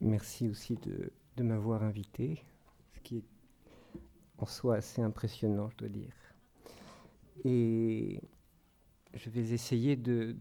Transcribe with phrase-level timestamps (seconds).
[0.00, 2.44] merci aussi de, m'avoir invité,
[2.92, 3.24] ce qui est
[4.36, 6.12] en soi assez impressionnant, je dois dire.
[7.44, 8.20] Et
[9.14, 10.36] je vais essayer de,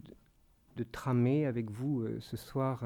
[0.92, 2.84] tramer avec vous euh, ce soir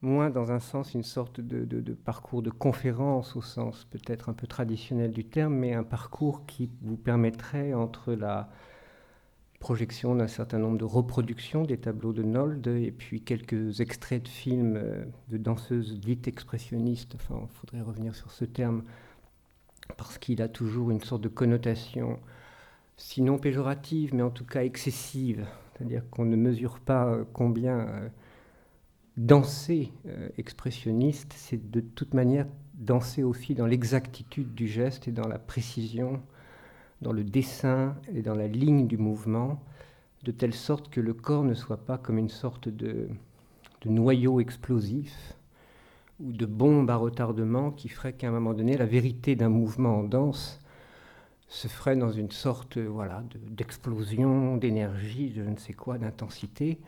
[0.00, 4.46] moins dans un sens une sorte de, parcours de conférence au sens peut-être un peu
[4.46, 8.48] traditionnel du terme, mais un parcours qui vous permettrait entre la
[9.66, 14.28] projection d'un certain nombre de reproductions des tableaux de Nold et puis quelques extraits de
[14.28, 18.84] films euh, de danseuses dites expressionnistes, enfin il faudrait revenir sur ce terme
[19.96, 22.20] parce qu'il a toujours une sorte de connotation
[22.96, 28.08] sinon péjorative, mais en tout cas excessive, c'est-à-dire qu'on ne mesure pas euh, combien euh,
[29.16, 29.90] danser
[30.38, 36.22] expressionniste, c'est de toute manière danser aussi dans l'exactitude du geste et dans la précision
[37.02, 39.62] dans le dessin et dans la ligne du mouvement,
[40.24, 43.08] de telle sorte que le corps ne soit pas comme une sorte de,
[43.84, 45.34] noyau explosif
[46.18, 49.98] ou de bombe à retardement qui ferait qu'à un moment donné, la vérité d'un mouvement
[49.98, 50.60] en danse
[51.46, 56.80] se ferait dans une sorte voilà, d'explosion, d'énergie, de je ne sais quoi, d'intensité,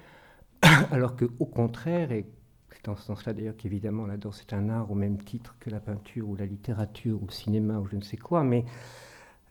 [0.91, 2.27] alors qu'au contraire, et
[2.73, 5.71] c'est dans ce sens-là d'ailleurs qu'évidemment la danse est un art au même titre que
[5.71, 8.65] la peinture ou la littérature ou le cinéma ou je ne sais quoi, mais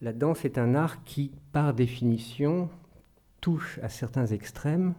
[0.01, 2.69] la danse est un art qui, par définition,
[3.41, 4.93] touche à certains extrêmes,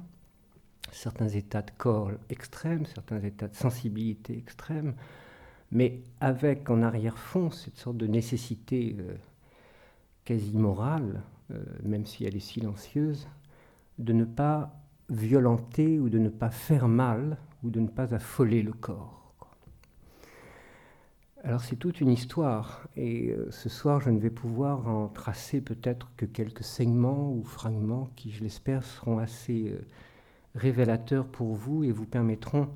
[0.93, 4.95] certains états de corps extrêmes, certains états de sensibilité extrêmes,
[5.71, 9.15] mais avec en arrière-fond cette sorte de nécessité euh,
[10.25, 13.29] quasi morale, euh, même si elle est silencieuse,
[13.99, 14.75] de ne pas
[15.11, 19.18] violenter ou de ne pas faire mal ou de ne pas affoler le corps.
[21.49, 22.87] Alors c'est toute une histoire.
[22.95, 27.43] Et euh, ce soir je ne vais pouvoir en tracer peut-être que quelques segments ou
[27.43, 29.81] fragments qui je l'espère seront assez euh,
[30.55, 32.69] révélateurs pour vous et vous permettront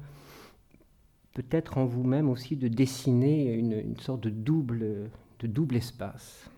[1.34, 5.11] peut-être en vous-même aussi de dessiner une, sorte de double,
[5.41, 6.48] de double espace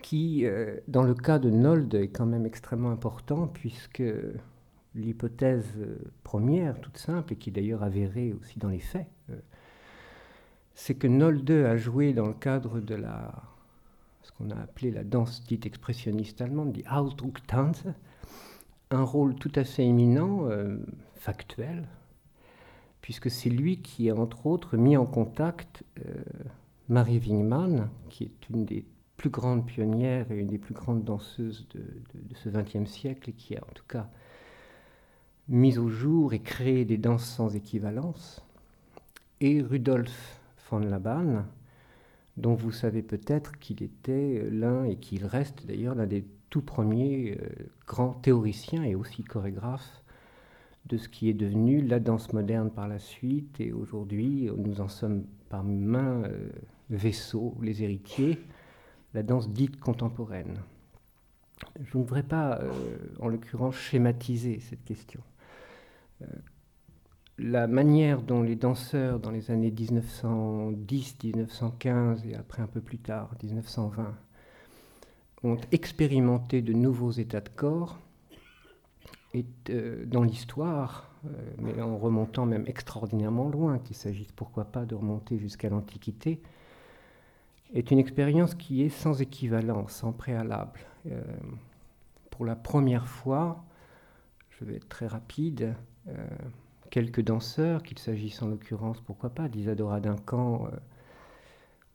[0.00, 4.04] qui euh, dans le cas de Nold est quand même extrêmement important puisque
[4.94, 5.66] l'hypothèse
[6.22, 9.08] première toute simple et qui d'ailleurs avérée aussi dans les faits
[10.76, 13.32] c'est que Nolde a joué dans le cadre de la,
[14.22, 17.82] ce qu'on a appelé la danse dite expressionniste allemande, dit Ausdrucktanz,
[18.90, 20.76] un rôle tout à fait éminent, euh,
[21.14, 21.88] factuel,
[23.00, 26.22] puisque c'est lui qui a entre autres mis en contact euh,
[26.90, 28.84] Marie Wingman, qui est une des
[29.16, 33.32] plus grandes pionnières et une des plus grandes danseuses de, de ce XXe siècle, et
[33.32, 34.10] qui a en tout cas
[35.48, 38.44] mis au jour et créé des danses sans équivalence,
[39.40, 41.44] et Rudolf von Laban,
[42.36, 47.38] dont vous savez peut-être qu'il était l'un, et qu'il reste d'ailleurs l'un des tout premiers
[47.40, 47.48] euh,
[47.86, 50.02] grands théoriciens et aussi chorégraphes
[50.86, 53.60] de ce qui est devenu la danse moderne par la suite.
[53.60, 56.48] Et aujourd'hui, nous en sommes par main euh,
[56.90, 58.38] vaisseaux, les héritiers,
[59.14, 60.54] la danse dite contemporaine.
[61.82, 62.70] Je ne voudrais pas, euh,
[63.18, 65.20] en l'occurrence, schématiser cette question
[67.38, 72.98] la manière dont les danseurs dans les années 1910, 1915 et après un peu plus
[72.98, 74.14] tard, 1920,
[75.44, 77.98] ont expérimenté de nouveaux états de corps
[79.34, 84.84] est euh, dans l'histoire, euh, mais en remontant même extraordinairement loin, qu'il s'agisse pourquoi pas
[84.84, 86.40] de remonter jusqu'à l'Antiquité,
[87.74, 90.80] est une expérience qui est sans équivalent, sans préalable.
[91.10, 91.22] Euh,
[92.30, 93.64] pour la première fois,
[94.50, 95.74] je vais être très rapide,
[96.90, 100.76] quelques danseurs, qu'il s'agisse en l'occurrence, pourquoi pas, d'Isadora Duncan euh,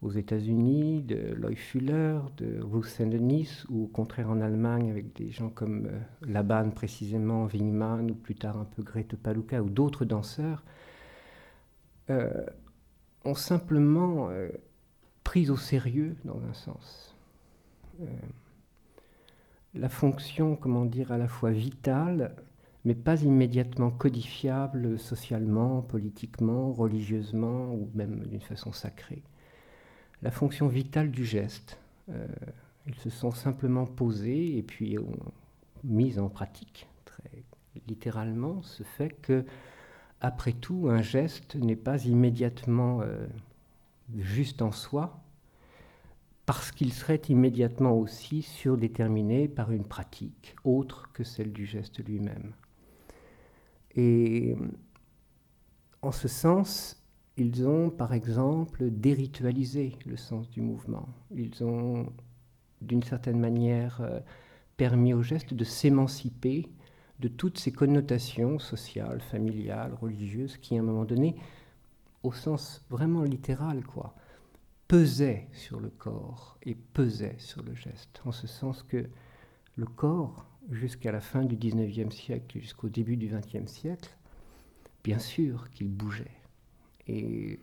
[0.02, 5.32] aux États-Unis, de Loy Fuller, de Ruth Saint-Denis, ou au contraire en Allemagne avec des
[5.32, 10.06] gens comme euh, Laban précisément, Wingman, ou plus tard un peu Grete Paluca, ou d'autres
[10.06, 10.64] danseurs,
[12.10, 12.46] euh,
[13.24, 14.30] ont simplement
[15.24, 17.16] pris au sérieux, dans un sens,
[19.76, 22.36] la fonction, comment dire, à la fois vitale
[22.86, 29.24] mais pas immédiatement codifiable socialement, politiquement, religieusement ou même d'une façon sacrée.
[30.22, 31.80] La fonction vitale du geste.
[32.10, 32.28] Euh,
[32.88, 35.32] ils se sont simplement posés et puis ont
[35.84, 37.44] mis en pratique, très
[37.88, 39.46] littéralement, ce fait que,
[40.20, 43.28] après tout, un geste n'est pas immédiatement euh,
[44.18, 45.22] juste en soi,
[46.46, 52.52] parce qu'il serait immédiatement aussi surdéterminé par une pratique autre que celle du geste lui-même.
[53.96, 54.56] Et
[56.02, 57.02] en ce sens,
[57.38, 61.08] ils ont par exemple déritualisé le sens du mouvement.
[61.36, 62.08] Ils ont
[62.82, 64.20] d'une certaine manière euh,
[64.78, 66.68] permis au geste de s'émanciper
[67.20, 71.36] de toutes ces connotations sociales, familiales, religieuses, qui à un moment donné,
[72.24, 74.16] au sens vraiment littéral, quoi,
[74.88, 79.08] pesaient sur le corps et pesaient sur le geste, en ce sens que
[79.76, 84.16] le corps, jusqu'à la fin du XIXe siècle, jusqu'au début du XXe siècle,
[85.04, 86.32] bien sûr qu'il bougeait.
[87.08, 87.60] Et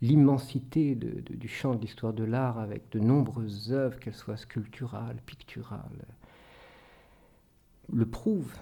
[0.00, 6.06] l'immensité du champ de l'histoire de l'art, avec de nombreuses œuvres, qu'elles soient sculpturales, picturales,
[7.92, 8.52] le prouve.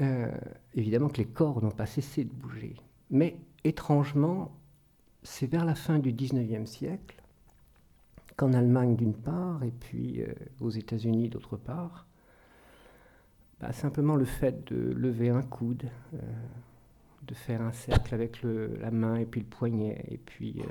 [0.00, 0.30] Euh,
[0.74, 2.74] évidemment que les corps n'ont pas cessé de bouger.
[3.10, 4.52] Mais étrangement,
[5.22, 7.22] c'est vers la fin du XIXe siècle
[8.36, 12.06] qu'en Allemagne d'une part, et puis euh, aux États-Unis d'autre part,
[13.64, 16.18] bah, simplement le fait de lever un coude, euh,
[17.26, 20.62] de faire un cercle avec la main et puis le poignet, et puis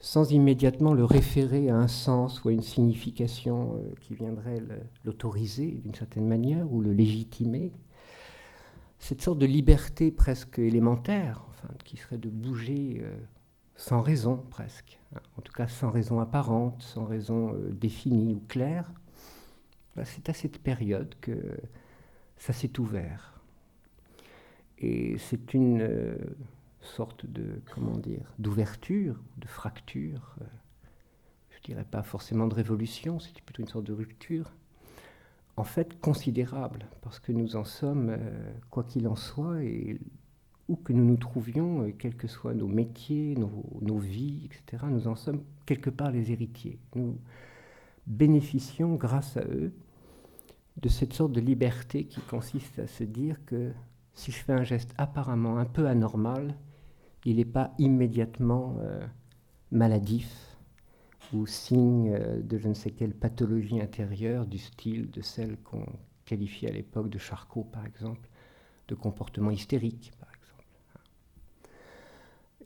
[0.00, 4.62] sans immédiatement le référer à un sens ou à une signification euh, qui viendrait
[5.04, 7.72] l'autoriser d'une certaine manière ou le légitimer.
[8.98, 13.14] Cette sorte de liberté presque élémentaire, enfin, qui serait de bouger euh,
[13.76, 18.42] sans raison presque, hein, en tout cas sans raison apparente, sans raison euh, définie ou
[18.48, 18.90] claire,
[19.96, 21.58] bah, c'est à cette période que
[22.38, 23.40] ça s'est ouvert.
[24.78, 26.16] Et c'est une
[26.80, 30.36] sorte de, comment dire, d'ouverture, de fracture.
[30.40, 30.44] Euh,
[31.50, 34.52] je dirais pas forcément de révolution, c'était plutôt une sorte de rupture.
[35.56, 39.98] En fait, considérable, parce que nous en sommes, euh, quoi qu'il en soit, et
[40.68, 45.08] où que nous nous trouvions, euh, quels que soient nos métiers, nos, vies, etc., nous
[45.08, 46.78] en sommes quelque part les héritiers.
[46.94, 47.18] Nous
[48.06, 49.72] bénéficions, grâce à eux,
[50.80, 53.72] de cette sorte de liberté qui consiste à se dire que
[54.14, 56.56] si je fais un geste apparemment un peu anormal,
[57.24, 59.00] il n'est pas immédiatement euh,
[59.70, 60.56] maladif
[61.32, 65.84] ou signe euh, de je ne sais quelle pathologie intérieure du style de celle qu'on
[66.24, 68.28] qualifiait à l'époque de Charcot, par exemple,
[68.86, 70.64] de comportement hystérique, par exemple.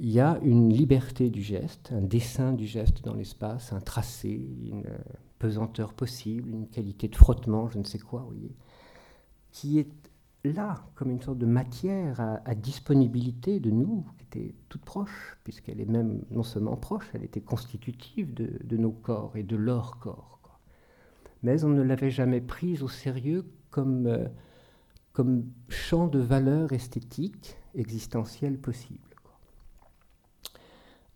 [0.00, 4.30] Il y a une liberté du geste, un dessin du geste dans l'espace, un tracé,
[4.30, 4.98] une euh,
[5.42, 8.54] pesanteur possible, une qualité de frottement, je ne sais quoi, voyez,
[9.50, 9.90] qui est
[10.44, 15.80] là comme une sorte de matière à, disponibilité de nous, qui était toute proche, puisqu'elle
[15.80, 20.60] est même non seulement proche, elle était constitutive de, nos corps et de leur corps.
[21.42, 24.28] Mais on ne l'avait jamais prise au sérieux comme, euh,
[25.12, 29.11] comme champ de valeur esthétique existentielle possible.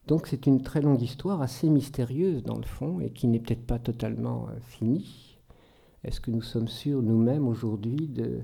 [0.06, 3.66] Donc c'est une très longue histoire, assez mystérieuse dans le fond, et qui n'est peut-être
[3.66, 5.36] pas totalement euh, finie.
[6.04, 8.40] Est-ce que nous sommes sûrs nous-mêmes aujourd'hui de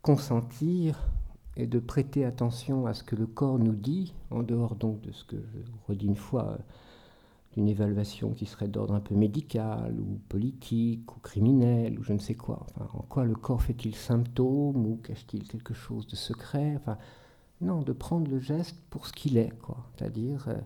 [0.00, 1.10] consentir
[1.56, 5.12] et de prêter attention à ce que le corps nous dit, en dehors donc de
[5.12, 6.56] ce que je redis une fois, euh,
[7.52, 12.18] d'une évaluation qui serait d'ordre un peu médical ou politique ou criminel ou je ne
[12.18, 12.66] sais quoi?
[12.78, 16.74] En quoi le corps fait-il symptôme ou cache-t-il quelque chose de secret?
[16.76, 16.98] Enfin,
[17.62, 19.78] Non, de prendre le geste pour ce qu'il est, quoi.
[19.96, 20.58] C'est-à-dire euh,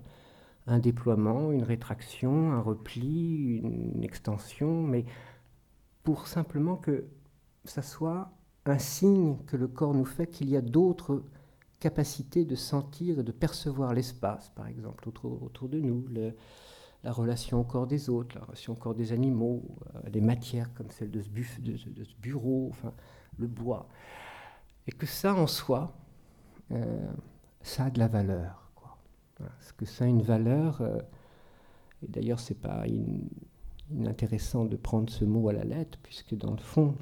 [0.72, 5.04] un déploiement, une rétraction, un repli, une extension, mais
[6.02, 7.06] pour simplement que
[7.64, 8.32] ça soit
[8.66, 11.24] un signe que le corps nous fait qu'il y a d'autres
[11.80, 16.06] capacités de sentir et de percevoir l'espace, par exemple, autour, de nous,
[17.02, 19.62] la relation au corps des autres, la relation au corps des animaux,
[19.94, 21.28] euh, des matières comme celle de ce,
[22.20, 22.92] bureau, enfin,
[23.38, 23.88] le bois.
[24.86, 25.96] Et que ça en soi,
[26.70, 27.10] euh,
[27.62, 28.69] ça a de la valeur.
[29.40, 30.98] Parce que ça a une valeur, euh,
[32.02, 32.84] et d'ailleurs, c'est pas
[33.90, 36.94] inintéressant de prendre ce mot à la lettre, puisque dans le fond,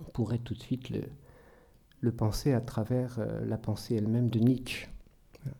[0.00, 4.88] on pourrait tout de suite le, penser à travers euh, la pensée elle-même de Nietzsche.
[5.46, 5.50] Euh,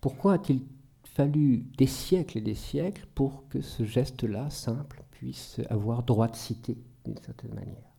[0.00, 0.60] pourquoi a-t-il
[1.04, 6.36] fallu des siècles et des siècles pour que ce geste-là, simple, puisse avoir droit de
[6.36, 7.92] citer d'une certaine manière?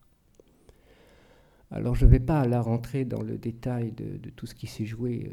[1.71, 4.85] Alors je ne vais pas là rentrer dans le détail de, tout ce qui s'est
[4.85, 5.31] joué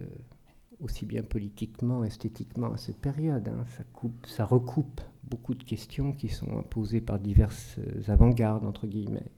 [0.80, 3.48] aussi bien politiquement, esthétiquement à cette période.
[3.48, 3.64] Hein.
[3.76, 9.30] Ça, coupe, ça recoupe beaucoup de questions qui sont posées par diverses avant-gardes, entre guillemets.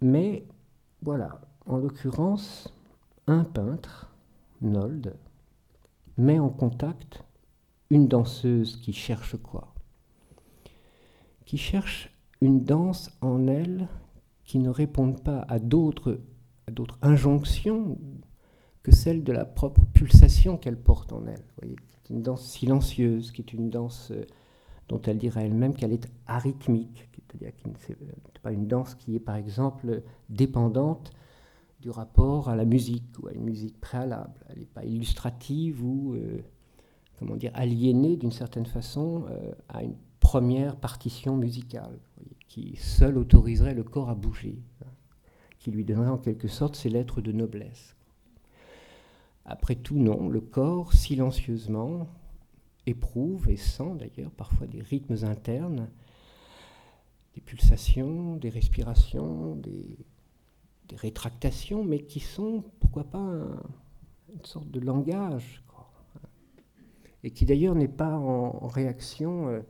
[0.00, 0.44] Mais
[1.00, 2.72] voilà, en l'occurrence,
[3.26, 4.14] un peintre,
[4.60, 5.16] Nold,
[6.16, 7.24] met en contact
[7.90, 9.74] une danseuse qui cherche quoi?
[11.44, 13.88] Qui cherche une danse en elle
[14.44, 16.20] qui ne réponde pas à d'autres
[17.02, 17.98] injonctions
[18.82, 21.44] que celle de la propre pulsation qu'elle porte en elle.
[21.62, 21.74] Vous
[22.10, 24.26] une danse silencieuse, qui est une danse euh,
[24.88, 29.16] dont elle dirait elle-même qu'elle est arythmique, c'est-à-dire que ce n'est pas une danse qui
[29.16, 31.10] est par exemple dépendante
[31.80, 34.34] du rapport à la musique ou à une musique préalable.
[34.48, 36.42] Elle n'est pas illustrative ou euh,
[37.18, 41.98] comment dire aliénée d'une certaine façon euh, à une première partition musicale
[42.48, 44.90] qui seule autoriserait le corps à bouger, hein,
[45.58, 47.96] qui lui donnerait en quelque sorte ses lettres de noblesse.
[49.44, 52.08] Après tout, non, le corps, silencieusement,
[52.86, 55.88] éprouve et sent d'ailleurs parfois des rythmes internes,
[57.34, 59.98] des pulsations, des respirations, des,
[60.94, 65.62] rétractations, mais qui sont, pourquoi pas, une sorte de langage,
[67.24, 69.60] et qui d'ailleurs n'est pas en, réaction euh,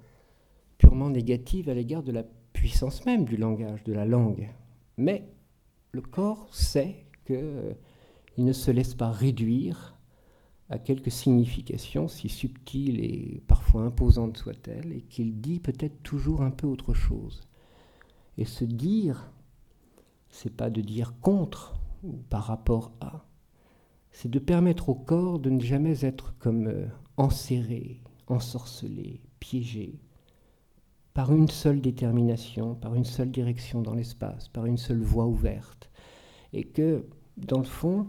[0.78, 4.48] purement négative à l'égard de la puissance même du langage, de la langue.
[4.96, 5.28] Mais
[5.92, 7.76] le corps sait qu'il
[8.38, 9.96] euh, ne se laisse pas réduire
[10.68, 16.50] à quelques significations, si subtiles et parfois imposantes soient-elles, et qu'il dit peut-être toujours un
[16.50, 17.42] peu autre chose.
[18.38, 19.30] Et se dire,
[20.30, 23.26] c'est pas de dire contre ou par rapport à,
[24.10, 26.86] c'est de permettre au corps de ne jamais être comme euh,
[27.16, 30.00] enserré, ensorcelé, piégé,
[31.14, 35.90] par une seule détermination, par une seule direction dans l'espace, par une seule voie ouverte.
[36.54, 38.06] Et que, dans le fond,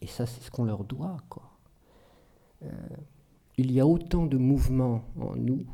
[0.00, 1.18] et ça c'est ce qu'on leur doit,
[2.62, 2.70] euh,
[3.56, 5.66] il y a autant de mouvements en nous,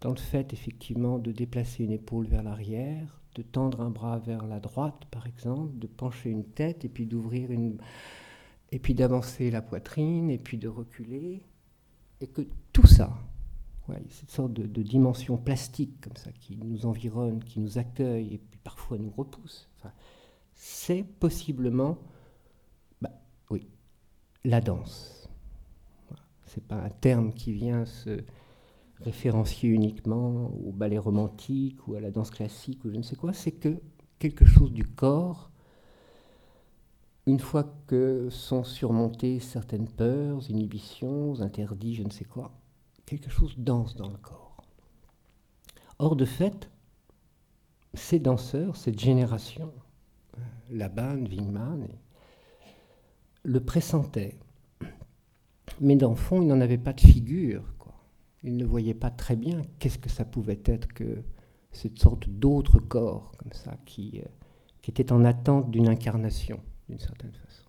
[0.00, 4.46] dans le fait effectivement de déplacer une épaule vers l'arrière, de tendre un bras vers
[4.46, 7.78] la droite par exemple, de pencher une tête et puis d'ouvrir une...
[8.70, 11.42] et puis d'avancer la poitrine et puis de reculer,
[12.20, 12.42] et que
[12.72, 13.12] tout ça,
[14.08, 18.58] cette sorte de, dimension plastique comme ça qui nous environne, qui nous accueille et puis
[18.62, 19.68] parfois nous repousse.
[20.54, 21.98] c'est possiblement,
[23.52, 23.68] oui,
[24.44, 25.28] la danse.
[26.46, 28.24] Ce n'est pas un terme qui vient se
[29.00, 33.34] référencier uniquement au ballet romantique ou à la danse classique ou je ne sais quoi.
[33.34, 33.80] C'est que
[34.18, 35.50] quelque chose du corps,
[37.26, 42.52] une fois que sont surmontées certaines peurs, inhibitions, interdits, je ne sais quoi,
[43.04, 44.64] quelque chose danse dans le corps.
[45.98, 46.70] Or, de fait,
[47.94, 49.72] ces danseurs, cette génération,
[50.36, 50.40] euh,
[50.70, 51.86] Laban, Wingman,
[53.42, 54.38] le pressentaient.
[55.80, 57.64] Mais dans le fond, ils n'en avaient pas de figure.
[58.42, 61.22] Ils ne voyaient pas très bien qu'est-ce que ça pouvait être que
[61.70, 64.28] cette sorte d'autre corps, comme ça, qui, euh,
[64.88, 67.62] était en attente d'une incarnation, d'une certaine façon.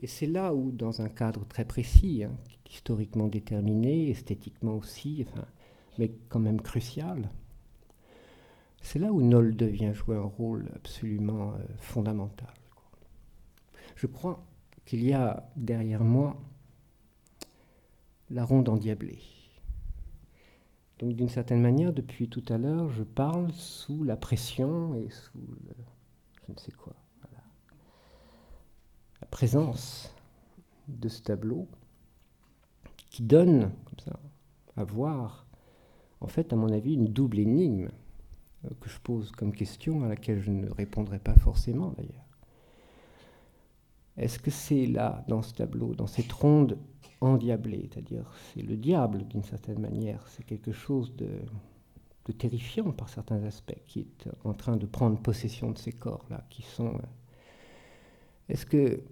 [0.00, 2.36] Et c'est là où, dans un cadre très précis, hein,
[2.70, 5.46] historiquement déterminé, esthétiquement aussi, enfin,
[5.98, 7.28] mais quand même crucial,
[8.80, 12.54] c'est là où Noll devient jouer un rôle absolument euh, fondamental.
[13.96, 14.46] Je crois
[14.84, 16.40] qu'il y a derrière moi
[18.30, 19.22] la ronde endiablée.
[20.98, 25.40] Donc d'une certaine manière, depuis tout à l'heure, je parle sous la pression et sous
[26.46, 26.94] je ne sais quoi
[29.20, 30.14] la présence
[30.88, 31.68] de ce tableau
[33.10, 34.14] qui donne, comme
[34.76, 35.46] à voir,
[36.20, 37.88] en fait, à mon avis, une double énigme
[38.64, 42.25] euh, que je pose comme question, à laquelle je ne répondrai pas forcément d'ailleurs.
[44.16, 46.78] Est-ce que c'est là, dans ce tableau, dans cette ronde
[47.20, 51.28] endiablée, c'est-à-dire c'est le diable d'une certaine manière, c'est quelque chose de,
[52.32, 56.62] terrifiant par certains aspects qui est en train de prendre possession de ces corps-là, qui
[56.62, 57.06] sont euh,
[58.48, 59.02] est-ce que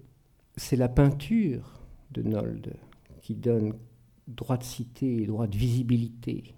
[0.57, 1.81] c'est la peinture
[2.11, 2.75] de Nold
[3.21, 3.73] qui donne
[4.27, 6.55] droit de cité droit de visibilité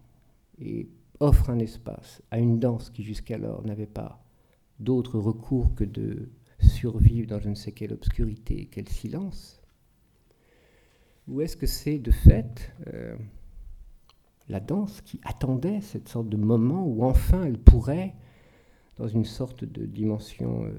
[0.59, 0.89] et
[1.19, 4.23] offre un espace à une danse qui jusqu'alors n'avait pas
[4.79, 9.61] d'autre recours que de survivre dans je ne sais quelle obscurité, quel silence.
[11.27, 13.15] Ou est-ce que c'est de fait euh,
[14.47, 18.15] la danse qui attendait cette sorte de moment où enfin elle pourrait,
[18.97, 20.71] dans une sorte de dimension euh,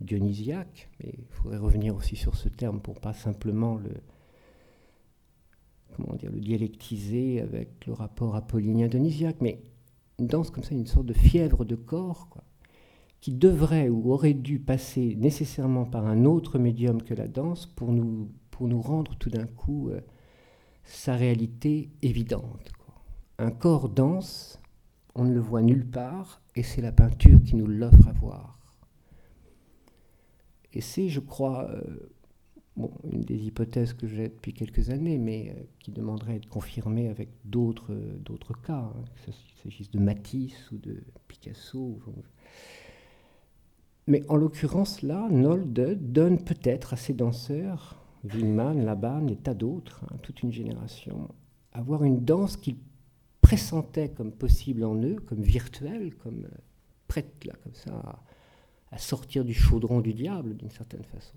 [0.00, 3.92] dionysiaque, mais il faudrait revenir aussi sur ce terme pour pas simplement le,
[5.96, 9.62] comment dire, le dialectiser avec le rapport apollinien-dionysiaque, mais
[10.18, 12.44] une danse comme ça, une sorte de fièvre de corps, quoi,
[13.22, 17.92] qui devrait ou aurait dû passer nécessairement par un autre médium que la danse pour
[17.92, 20.00] nous, pour nous rendre tout d'un coup euh,
[20.82, 22.72] sa réalité évidente.
[23.38, 24.60] Un corps danse,
[25.14, 28.58] on ne le voit nulle part, et c'est la peinture qui nous l'offre à voir.
[30.72, 32.10] Et c'est, je crois, euh,
[33.04, 37.06] une des hypothèses que j'ai depuis quelques années, mais euh, qui demanderait à être confirmée
[37.06, 37.94] avec d'autres,
[38.66, 42.00] cas, hein, qu'il s'agisse de Matisse ou de Picasso.
[44.06, 50.04] Mais en l'occurrence, là, Nolde donne peut-être à ses danseurs, Wingman, Laban et tas d'autres,
[50.04, 51.28] hein, toute une génération,
[51.72, 52.76] avoir une danse qu'ils
[53.40, 56.58] pressentaient comme possible en eux, comme virtuelle, comme euh,
[57.08, 58.22] prête, là, comme ça,
[58.90, 61.36] à sortir du chaudron du diable d'une certaine façon.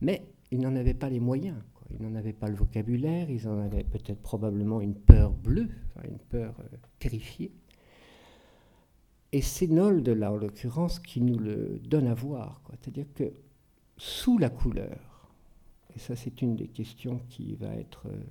[0.00, 1.58] Mais ils n'en avaient pas les moyens,
[1.90, 5.68] ils n'en avaient pas le vocabulaire, ils en avaient peut-être probablement une peur bleue,
[6.04, 7.52] une peur euh, terrifiée.
[9.32, 12.60] Et c'est Nold, là, en l'occurrence, qui nous le donne à voir.
[12.70, 13.32] C'est-à-dire que
[13.96, 15.32] sous la couleur,
[15.94, 18.22] et ça c'est une des questions qui va être euh,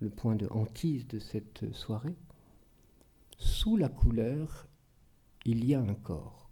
[0.00, 2.16] le point de hantise de cette soirée,
[3.38, 4.68] sous la couleur,
[5.44, 6.48] il y a un corps.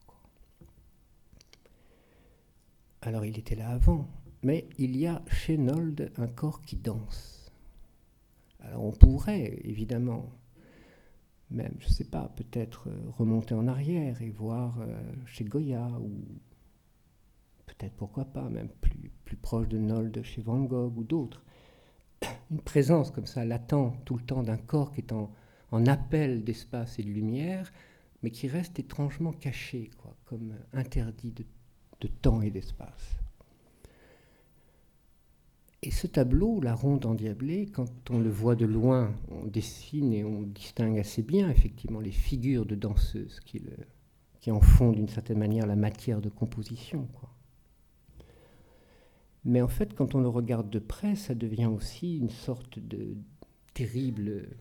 [3.02, 4.08] Alors il était là avant,
[4.42, 7.52] mais il y a chez Nold un corps qui danse.
[8.60, 10.30] Alors on pourrait évidemment
[11.52, 15.88] même, je ne sais pas, peut-être euh, remonter en arrière et voir euh, chez Goya,
[16.00, 16.10] ou
[17.66, 21.42] peut-être pourquoi pas, même plus, proche de Nold chez Van Gogh ou d'autres.
[22.50, 25.30] Une présence comme ça, latente tout le temps d'un corps qui est en,
[25.86, 27.72] appel d'espace et de lumière,
[28.22, 31.32] mais qui reste étrangement caché, quoi, comme interdit
[32.00, 33.21] de temps et d'espace.
[35.84, 40.22] Et ce tableau, La Ronde endiablée, quand on le voit de loin, on dessine et
[40.22, 43.60] on distingue assez bien effectivement les figures de danseuses qui,
[44.48, 47.08] en font d'une certaine manière la matière de composition.
[49.44, 53.16] Mais en fait, quand on le regarde de près, ça devient aussi une sorte de
[53.74, 54.56] terrible,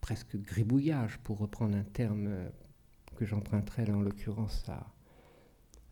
[0.00, 2.30] presque gribouillage, pour reprendre un terme
[3.16, 4.86] que j'emprunterai là en l'occurrence à,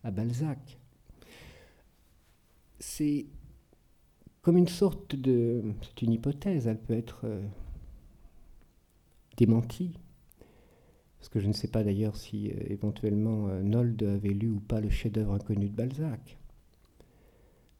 [0.05, 0.79] à Balzac.
[2.79, 3.25] C'est
[4.43, 5.63] comme une sorte de...
[5.81, 7.41] C'est une hypothèse, elle peut être euh,
[9.37, 9.97] démentie.
[11.17, 14.59] Parce que je ne sais pas d'ailleurs si euh, éventuellement euh, Nold avait lu ou
[14.59, 16.37] pas le chef-d'œuvre inconnu de Balzac.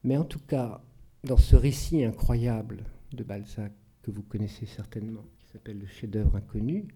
[0.06, 0.82] Mais en tout cas,
[1.26, 6.88] dans ce récit incroyable de Balzac que vous connaissez certainement, qui s'appelle le chef-d'œuvre inconnu,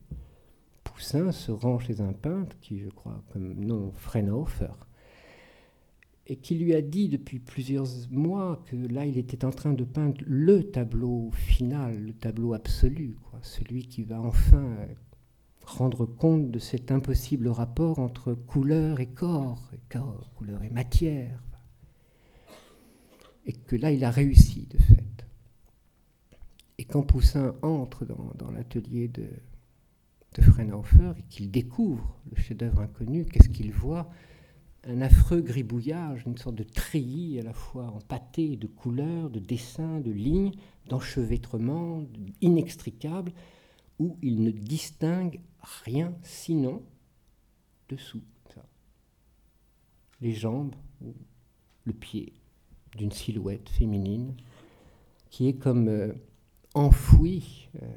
[0.85, 4.86] Poussin se rend chez un peintre qui, je crois, comme nom Freinhofer,
[6.29, 9.85] et qui lui a dit depuis plusieurs mois que là, il était en train de
[9.85, 14.87] peindre le tableau final, le tableau absolu, celui qui va enfin euh,
[15.65, 21.41] rendre compte de cet impossible rapport entre couleur et corps, et corps, couleur et matière.
[23.45, 25.25] Et que là, il a réussi, de fait.
[26.77, 29.29] Et quand Poussin entre dans, l'atelier de,
[30.35, 34.11] de Freinhofer et qu'il découvre le chef-d'œuvre inconnu, qu'est-ce qu'il voit?
[34.87, 39.99] Un affreux gribouillage, une sorte de treillis à la fois empâté de couleurs, de dessins,
[39.99, 40.53] de lignes,
[40.87, 42.03] d'enchevêtrements
[42.41, 43.33] inextricables,
[43.99, 45.41] où il ne distingue
[45.83, 46.83] rien sinon
[47.89, 48.23] dessous.
[50.19, 51.13] Les jambes ou
[51.83, 52.33] le pied
[52.95, 54.35] d'une silhouette féminine
[55.29, 56.13] qui est comme euh,
[56.73, 57.87] enfouie, euh,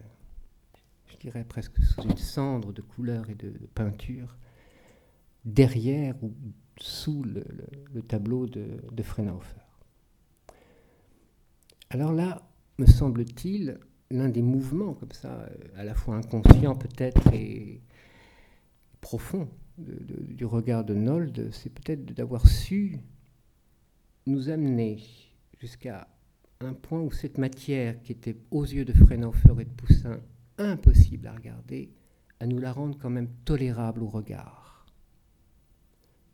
[1.06, 4.36] je dirais presque sous une cendre de couleurs et de, de peinture,
[5.46, 6.34] derrière ou
[6.78, 9.04] sous le, tableau de, de
[11.90, 12.42] Alors là,
[12.78, 13.78] me semble-t-il,
[14.10, 17.82] l'un des mouvements comme ça, à la fois inconscient peut-être et
[19.00, 22.98] profond du regard de Nold, c'est peut-être d'avoir su
[24.26, 24.98] nous amener
[25.58, 26.08] jusqu'à
[26.60, 30.20] un point où cette matière qui était aux yeux de Freinhofer et de Poussin
[30.58, 31.94] impossible à regarder,
[32.38, 34.69] à nous la rendre quand même tolérable au regard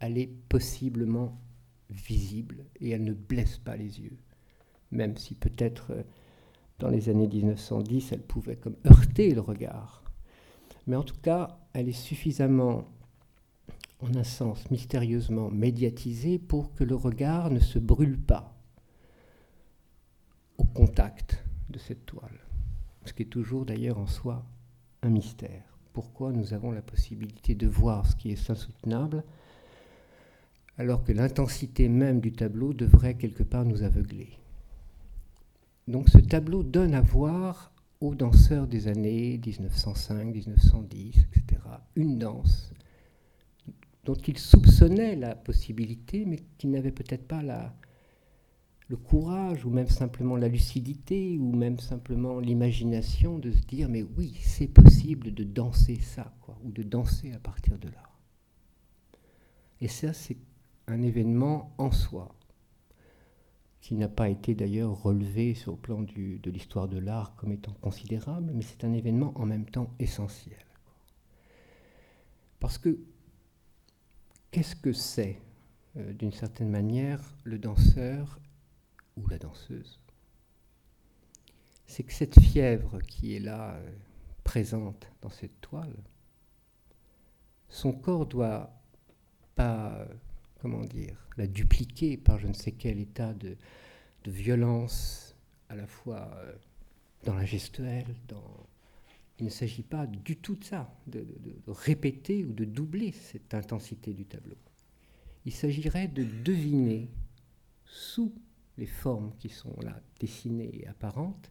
[0.06, 1.36] elle est possiblement
[1.90, 4.16] visible et elle ne blesse pas les yeux,
[4.92, 6.02] même si peut-être euh,
[6.78, 10.04] dans les années 1910, elle pouvait comme heurter le regard.
[10.86, 12.84] Mais en tout cas, elle est suffisamment,
[14.00, 18.56] en un sens, mystérieusement médiatisée pour que le regard ne se brûle pas
[20.58, 22.40] au contact de cette toile.
[23.04, 24.46] Ce qui est toujours d'ailleurs en soi
[25.02, 25.78] un mystère.
[25.92, 29.24] Pourquoi nous avons la possibilité de voir ce qui est insoutenable
[30.78, 34.28] alors que l'intensité même du tableau devrait quelque part nous aveugler.
[35.88, 41.60] Donc ce tableau donne à voir aux danseurs des années 1905, 1910, etc.,
[41.94, 42.72] une danse
[44.04, 47.74] dont ils soupçonnaient la possibilité, mais qui n'avaient peut-être pas la,
[48.88, 54.04] le courage, ou même simplement la lucidité, ou même simplement l'imagination de se dire, mais
[54.16, 56.32] oui, c'est possible de danser ça,
[56.64, 58.02] ou de danser à partir de là.
[59.80, 60.36] Et ça, c'est
[60.88, 62.34] un événement en soi,
[63.80, 67.72] qui n'a pas été d'ailleurs relevé sur le plan de l'histoire de l'art comme étant
[67.74, 70.64] considérable, mais c'est un événement en même temps essentiel.
[72.58, 72.98] Parce que
[74.50, 75.40] qu'est-ce que c'est,
[75.96, 78.40] euh, d'une certaine manière, le danseur
[79.16, 80.00] ou la danseuse?
[81.86, 83.92] C'est que cette fièvre qui est là, euh,
[84.42, 85.96] présente dans cette toile,
[87.68, 88.70] son corps doit
[89.54, 90.06] pas
[90.60, 93.56] comment dire, la dupliquer par je ne sais quel état de,
[94.26, 95.36] violence,
[95.68, 96.52] à la fois euh,
[97.24, 98.66] dans la gestuelle, dans
[99.38, 101.26] il ne s'agit pas du tout de ça, de,
[101.66, 104.56] répéter ou de doubler cette intensité du tableau.
[105.44, 107.10] Il s'agirait de deviner
[107.84, 108.32] sous
[108.78, 111.50] les formes qui sont là dessinées et apparentes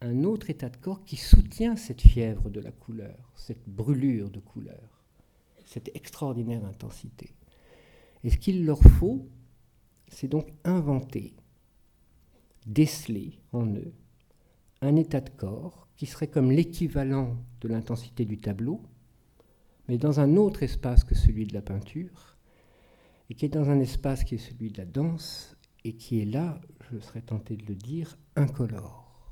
[0.00, 4.40] un autre état de corps qui soutient cette fièvre de la couleur, cette brûlure de
[4.40, 5.04] couleur,
[5.64, 7.30] cette extraordinaire intensité.
[8.24, 9.28] Et ce qu'il leur faut,
[10.08, 11.34] c'est donc inventer,
[12.66, 13.92] déceler en eux
[14.80, 18.82] un état de corps qui serait comme l'équivalent de l'intensité du tableau,
[19.88, 22.36] mais dans un autre espace que celui de la peinture,
[23.30, 26.24] et qui est dans un espace qui est celui de la danse, et qui est
[26.24, 29.30] là, je serais tenté de le dire, incolore.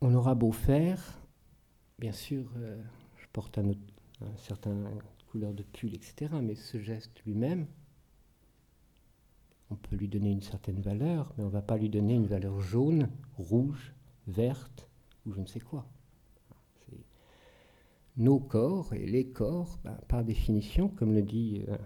[0.00, 1.20] On aura beau faire,
[1.98, 2.80] bien sûr, euh,
[3.16, 4.76] je porte un, un certain
[5.34, 7.66] couleur de pull, etc., mais ce geste lui-même,
[9.68, 12.28] on peut lui donner une certaine valeur, mais on ne va pas lui donner une
[12.28, 13.94] valeur jaune, rouge,
[14.28, 14.88] verte
[15.26, 15.88] ou je ne sais quoi.
[18.16, 21.78] Nos corps et les corps, ben, par définition, comme le dit un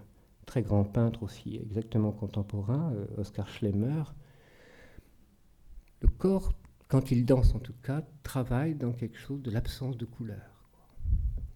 [0.45, 4.03] très grand peintre aussi exactement contemporain, euh, Oscar Schlemmer,
[6.01, 6.53] le corps,
[6.87, 10.67] quand il danse en tout cas, travaille dans quelque chose de l'absence de couleur.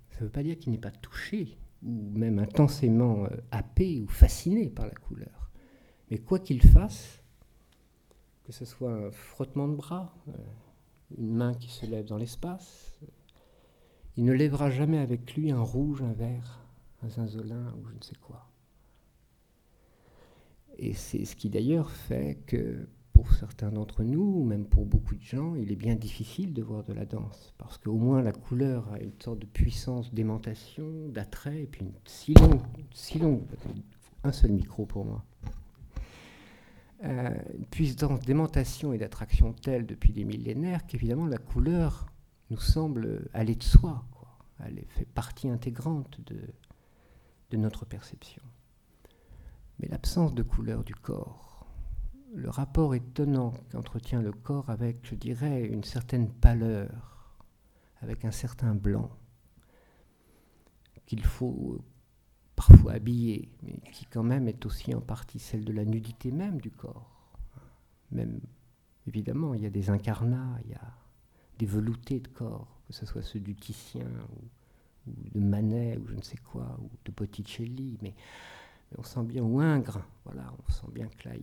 [0.09, 4.07] Ça ne veut pas dire qu'il n'est pas touché ou même intensément euh, happé ou
[4.07, 5.51] fasciné par la couleur.
[6.09, 7.21] Mais quoi qu'il fasse,
[8.43, 10.31] que ce soit un frottement de bras, euh,
[11.17, 12.99] une main qui se lève dans l'espace,
[14.15, 16.59] il ne lèvera jamais avec lui un rouge, un vert,
[17.01, 18.49] un zinzolin ou je ne sais quoi.
[20.77, 25.15] Et c'est ce qui d'ailleurs fait que pour certains d'entre nous, ou même pour beaucoup
[25.15, 28.33] de gens, il est bien difficile de voir de la danse, parce qu'au moins la
[28.33, 32.61] couleur a une sorte de puissance d'aimantation, d'attrait, et puis une si longue,
[32.93, 33.43] si longue,
[34.23, 35.23] un seul micro pour moi,
[37.03, 42.07] euh, une puissance d'aimantation et d'attraction telle depuis des millénaires qu'évidemment la couleur
[42.49, 44.05] nous semble aller de soi.
[44.65, 46.39] Elle fait partie intégrante de,
[47.51, 48.41] de notre perception.
[49.79, 51.52] Mais l'absence de couleur du corps,
[52.33, 57.37] le rapport étonnant qu'entretient le corps avec, je dirais, une certaine pâleur,
[58.01, 59.09] avec un certain blanc,
[61.05, 61.79] qu'il faut
[62.55, 66.59] parfois habillée, mais qui quand même est aussi en partie celle de la nudité même
[66.59, 67.09] du corps.
[68.11, 68.39] Même,
[69.07, 70.93] évidemment, il y a des incarnats, il y a
[71.59, 76.15] des veloutés de corps, que ce soit ceux du Titien ou, de Manet ou je
[76.15, 78.15] ne sais quoi, ou de Botticelli, mais,
[78.97, 81.35] on sent bien, ou Ingres, voilà, on sent bien que là,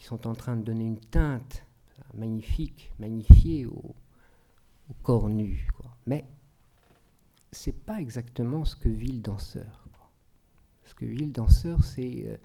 [0.00, 1.64] ils, sont en train de donner une teinte
[2.14, 3.94] magnifique, magnifiée au,
[5.02, 5.68] corps nu.
[5.76, 5.96] Quoi.
[6.06, 6.26] Mais
[7.52, 9.86] c'est pas exactement ce que vit le danseur.
[10.84, 12.36] Ce que vit le danseur, c'est euh,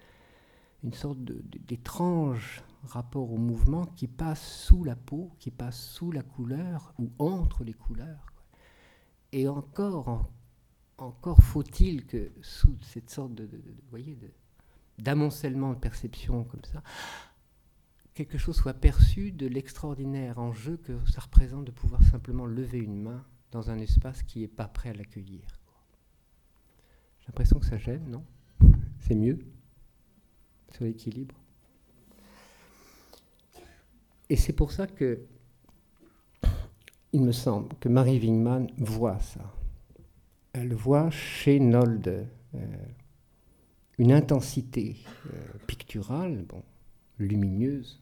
[0.84, 6.22] une sorte d'étrange rapport au mouvement qui passe sous la peau, qui passe sous la
[6.22, 8.34] couleur ou entre les couleurs.
[9.32, 10.30] Et encore,
[10.98, 13.50] encore faut-il que sous cette sorte de,
[13.89, 14.18] voyez,
[15.00, 16.84] d'amoncellement de perception comme ça,
[18.15, 23.01] quelque chose soit perçu de l'extraordinaire enjeu que ça représente de pouvoir simplement lever une
[23.01, 25.43] main dans un espace qui n'est pas prêt à l'accueillir.
[27.19, 28.23] J'ai l'impression que ça gêne, non?
[28.99, 29.39] C'est mieux?
[30.71, 31.36] Sur l'équilibre?
[34.30, 35.21] Et c'est pour ça que
[37.12, 39.54] il me semble que Marie Wingman voit ça.
[40.54, 42.86] Elle voit chez Nolde euh,
[43.97, 44.97] une intensité
[45.28, 46.45] euh, picturale,
[47.17, 48.01] lumineuse,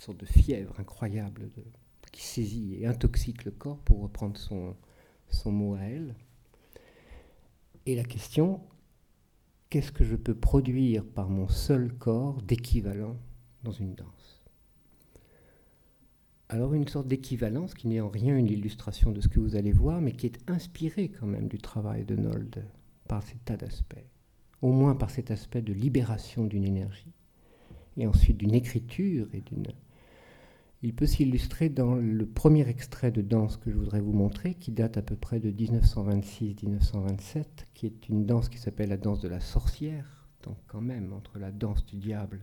[0.00, 1.50] sorte de fièvre incroyable
[2.12, 4.74] qui saisit et intoxique le corps, pour reprendre son,
[5.28, 6.14] son mot à elle.
[7.86, 8.60] Et la question,
[9.68, 13.16] qu'est-ce que je peux produire par mon seul corps d'équivalent
[13.62, 14.42] dans une danse?
[16.48, 19.70] Alors une sorte d'équivalence qui n'est en rien une illustration de ce que vous allez
[19.70, 22.64] voir, mais qui est inspirée quand même du travail de Nold
[23.06, 24.04] par ces tas d'aspects,
[24.60, 27.12] au moins par cet aspect de libération d'une énergie,
[27.96, 29.68] et ensuite d'une écriture et d'une
[30.82, 34.72] il peut s'illustrer dans le premier extrait de danse que je voudrais vous montrer, qui
[34.72, 39.28] date à peu près de 1926-1927, qui est une danse qui s'appelle la danse de
[39.28, 42.40] la sorcière, donc quand même entre la danse du diable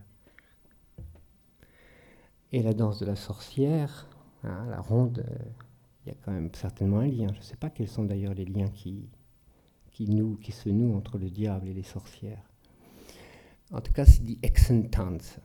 [2.52, 4.08] et la danse de la sorcière,
[4.43, 5.45] hein, la ronde, euh,
[6.06, 7.28] il y a quand même certainement un lien.
[7.34, 9.10] Je ne sais pas quels sont d'ailleurs les liens qui,
[9.91, 10.06] qui,
[10.52, 12.43] se nouent entre le diable et les sorcières.
[13.71, 15.39] En tout cas, c'est dit Exentanz.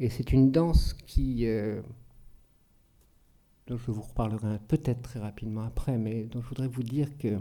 [0.00, 1.80] Et c'est une danse qui, euh,
[3.66, 7.38] dont je vous reparlerai peut-être très rapidement après, mais dont je voudrais vous dire que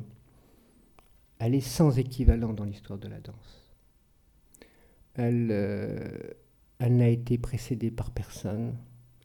[1.39, 3.63] elle est sans équivalent dans l'histoire de la danse.
[5.15, 6.09] Elle, euh,
[6.79, 8.75] elle n'a été précédée par personne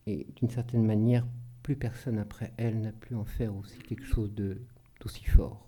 [0.06, 1.26] Et d'une certaine manière,
[1.62, 5.66] plus personne après elle n'a pu en faire aussi quelque chose d'aussi fort.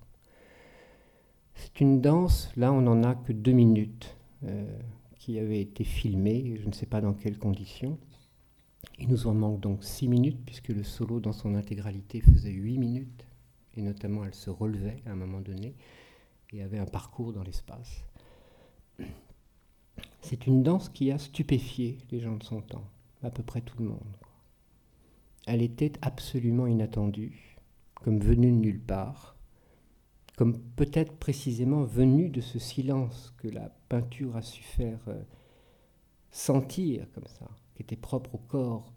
[1.54, 4.64] C'est une danse, là on n'en a que deux minutes, euh,
[5.20, 7.98] qui avait été filmée, je ne sais pas dans quelles conditions.
[8.98, 12.78] Il nous en manque donc six minutes, puisque le solo dans son intégralité faisait huit
[12.78, 13.26] minutes,
[13.74, 15.76] et notamment elle se relevait à un moment donné,
[16.52, 18.02] et avait un parcours dans l'espace.
[20.22, 22.88] C'est une danse qui a stupéfié les gens de son temps,
[23.22, 24.16] à peu près tout le monde.
[25.46, 27.58] Elle était absolument inattendue,
[27.94, 29.36] comme venue de nulle part,
[30.36, 35.20] comme peut-être précisément venue de ce silence que la peinture a su faire euh,
[36.30, 38.94] sentir comme ça, qui était propre au corps,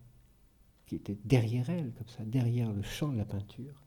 [0.85, 3.81] qui était derrière elle, comme ça, derrière le champ de la peinture.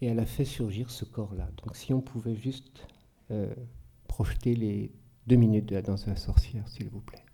[0.00, 1.50] Et elle a fait surgir ce corps-là.
[1.64, 2.86] Donc si on pouvait juste
[3.32, 3.52] euh,
[4.06, 4.92] projeter les
[5.26, 7.24] deux minutes de la danse de la sorcière, s'il vous plaît.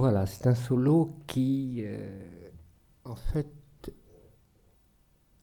[0.00, 2.48] Voilà, c'est un solo qui, euh,
[3.04, 3.92] en fait,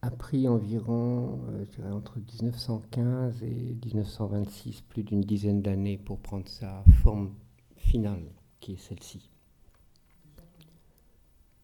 [0.01, 6.17] a pris environ, euh, je dirais, entre 1915 et 1926, plus d'une dizaine d'années pour
[6.17, 7.35] prendre sa forme
[7.75, 8.23] finale,
[8.59, 9.29] qui est celle-ci.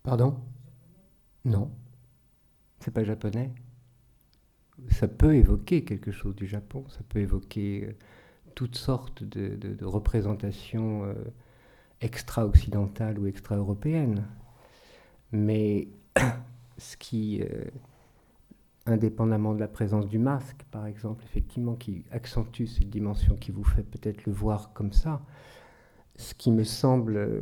[0.04, 0.36] Pardon?
[1.46, 1.72] Non.
[2.80, 3.56] C'est pas japonais?
[4.92, 7.94] Ça peut évoquer quelque chose du Japon, ça peut évoquer euh,
[8.54, 11.12] toutes sortes de, représentations
[12.02, 14.26] extra-occidentale ou extra-européenne.
[15.32, 15.88] Mais
[16.78, 17.66] ce qui, euh,
[18.86, 23.64] indépendamment de la présence du masque, par exemple, effectivement, qui accentue cette dimension, qui vous
[23.64, 25.22] fait peut-être le voir comme ça,
[26.16, 27.42] ce qui me semble euh,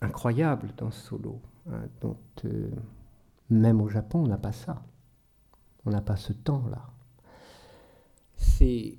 [0.00, 2.70] incroyable dans ce solo, hein, dont euh,
[3.50, 4.82] même au Japon, on n'a pas ça.
[5.86, 6.90] On n'a pas ce temps-là.
[8.36, 8.98] C'est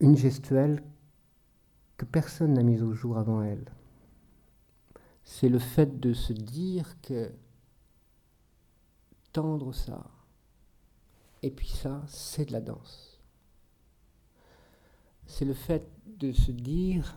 [0.00, 0.82] une gestuelle
[2.04, 3.72] personne n'a mise au jour avant elle.
[5.24, 7.32] C'est le fait de se dire que
[9.32, 10.10] tendre ça,
[11.42, 13.20] et puis ça, c'est de la danse.
[15.26, 17.16] C'est le fait de se dire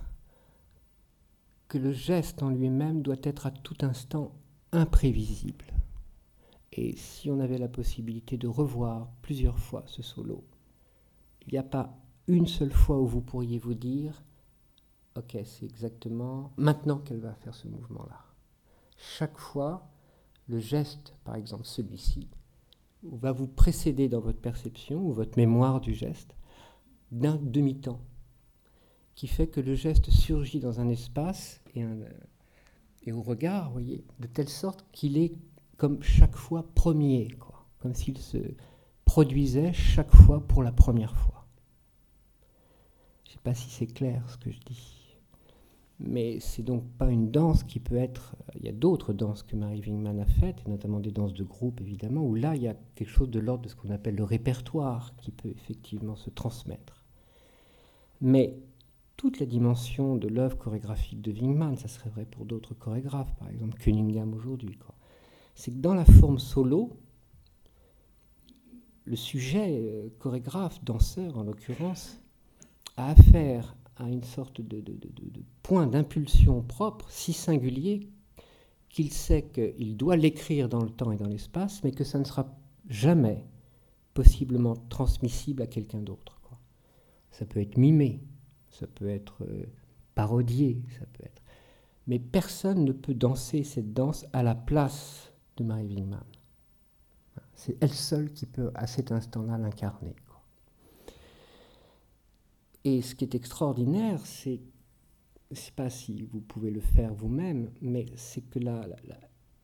[1.67, 4.33] que le geste en lui-même doit être à tout instant
[4.71, 5.65] imprévisible.
[6.71, 10.43] Et si on avait la possibilité de revoir plusieurs fois ce solo,
[11.45, 11.97] il n'y a pas
[12.27, 14.23] une seule fois où vous pourriez vous dire
[15.17, 18.23] ok, c'est exactement maintenant qu'elle va faire ce mouvement-là.
[18.97, 19.89] Chaque fois,
[20.47, 22.29] le geste, par exemple celui-ci,
[23.03, 26.35] va vous précéder dans votre perception ou votre mémoire du geste
[27.11, 28.01] d'un demi-temps,
[29.15, 31.83] qui fait que le geste surgit dans un espace et,
[33.03, 35.33] et au regard, voyez, de telle sorte qu'il est
[35.77, 38.37] comme chaque fois premier, quoi, comme s'il se
[39.05, 41.47] produisait chaque fois pour la première fois.
[43.23, 44.96] Je ne sais pas si c'est clair ce que je dis.
[45.99, 48.35] Mais c'est donc pas une danse qui peut être.
[48.55, 51.43] Il y a d'autres danses que Marie Wingman a faites, et notamment des danses de
[51.43, 54.15] groupe évidemment, où là il y a quelque chose de l'ordre de ce qu'on appelle
[54.15, 57.03] le répertoire qui peut effectivement se transmettre.
[58.21, 58.59] Mais
[59.15, 63.49] toute la dimension de l'œuvre chorégraphique de Wingman, ça serait vrai pour d'autres chorégraphes, par
[63.49, 64.77] exemple Cunningham aujourd'hui,
[65.55, 66.91] c'est que dans la forme solo,
[69.05, 72.19] le sujet, euh, chorégraphe, danseur en l'occurrence,
[72.97, 74.83] a affaire à une sorte de,
[75.63, 78.09] point d'impulsion propre, si singulier,
[78.89, 82.23] qu'il sait qu'il doit l'écrire dans le temps et dans l'espace, mais que ça ne
[82.23, 82.55] sera
[82.89, 83.43] jamais
[84.13, 86.37] possiblement transmissible à quelqu'un d'autre.
[87.31, 88.23] Ça peut être mimé,
[88.71, 89.65] ça peut être euh,
[90.15, 91.43] parodié, ça peut être.
[92.07, 96.23] Mais personne ne peut danser cette danse à la place de Marie Wingman.
[97.53, 100.15] C'est elle seule qui peut, à cet instant-là, l'incarner.
[102.87, 104.61] Et ce qui est extraordinaire, c'est,
[105.51, 108.87] je ne sais pas si vous pouvez le faire vous-même, mais c'est que là,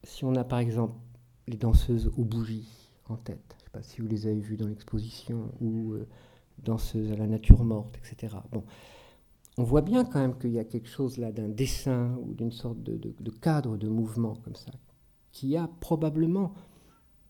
[0.03, 0.95] si on a par exemple
[1.47, 2.67] les danseuses aux bougies
[3.07, 6.05] en tête, je ne sais pas si vous les avez vues dans l'exposition, ou euh,
[6.61, 8.35] danseuses à la nature morte, etc.
[8.51, 8.65] Bon,
[9.57, 12.51] on voit bien quand même qu'il y a quelque chose là d'un dessin ou d'une
[12.51, 14.71] sorte de, de, cadre de mouvement comme ça,
[15.31, 16.55] qui a probablement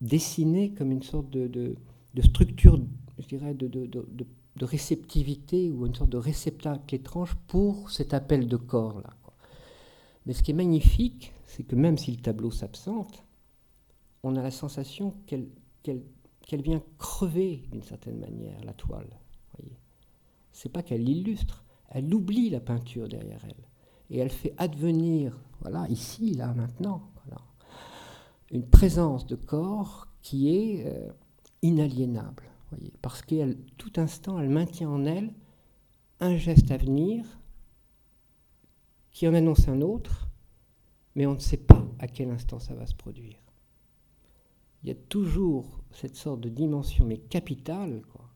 [0.01, 1.75] dessiné comme une sorte de,
[2.19, 2.81] structure,
[3.19, 3.67] je dirais, de,
[4.61, 9.09] réceptivité ou une sorte de réceptacle étrange pour cet appel de corps là.
[10.25, 13.23] Mais ce qui est magnifique, c'est que même si le tableau s'absente,
[14.23, 15.49] on a la sensation qu'elle
[16.51, 19.19] vient crever d'une certaine manière la toile.
[20.51, 23.67] C'est pas qu'elle l'illustre, elle oublie la peinture derrière elle.
[24.09, 27.09] Et elle fait advenir, voilà, ici, là, maintenant,
[28.51, 31.09] une présence de corps qui est euh,
[31.63, 32.43] inaliénable.
[33.01, 35.33] Parce qu'elle, tout instant, elle maintient en elle
[36.19, 37.25] un geste à venir
[39.11, 40.27] qui en annonce un autre,
[41.15, 43.39] mais on ne sait pas à quel instant ça va se produire.
[44.81, 48.29] Il y a toujours cette sorte de dimension, mais capitale, quoi,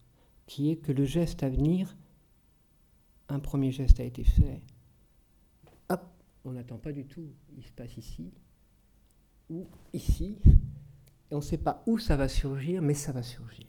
[0.45, 1.97] qui est que le geste à venir
[3.29, 4.61] un premier geste a été fait,
[5.89, 6.01] hop,
[6.45, 8.31] on n'attend pas du tout, il se passe ici,
[9.49, 10.37] ou ici,
[11.29, 13.66] et on ne sait pas où ça va surgir, mais ça va surgir.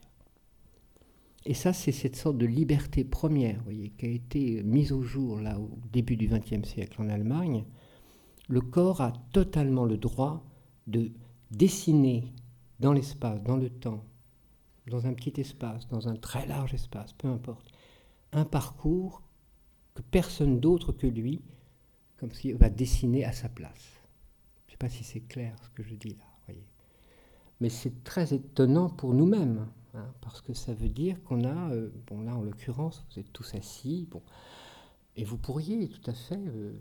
[1.48, 5.40] Et ça, c'est cette sorte de liberté première, voyez, qui a été mise au jour
[5.40, 7.64] là au début du XXe siècle en Allemagne.
[8.48, 10.44] Le corps a totalement le droit
[10.86, 11.10] de
[11.50, 12.34] dessiner
[12.80, 14.04] dans l'espace, dans le temps,
[14.88, 17.72] dans un petit espace, dans un très large espace, peu importe,
[18.32, 19.22] un parcours
[20.02, 21.42] personne d'autre que lui,
[22.18, 24.02] comme s'il va dessiner à sa place.
[24.66, 26.66] Je ne sais pas si c'est clair ce que je dis là, voyez.
[27.60, 31.90] Mais c'est très étonnant pour nous-mêmes, hein, parce que ça veut dire qu'on a, euh,
[32.06, 34.22] bon là en l'occurrence, vous êtes tous assis, bon,
[35.16, 36.72] et vous pourriez tout à fait euh,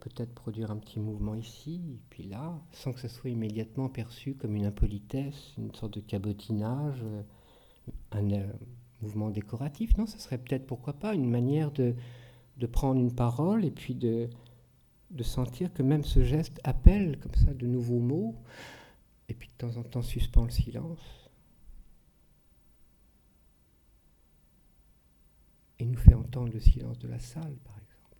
[0.00, 4.34] peut-être produire un petit mouvement ici, et puis là, sans que ça soit immédiatement perçu
[4.34, 7.22] comme une impolitesse, une sorte de cabotinage, euh,
[8.12, 8.22] un
[9.00, 9.96] mouvement décoratif.
[9.96, 11.94] Non, ce serait peut-être, pourquoi pas, une manière de,
[12.58, 14.28] de prendre une parole et puis de,
[15.10, 18.36] de sentir que même ce geste appelle comme ça de nouveaux mots
[19.28, 21.21] et puis de temps en temps suspend le silence
[25.82, 28.16] et nous fait entendre le silence de la salle par exemple.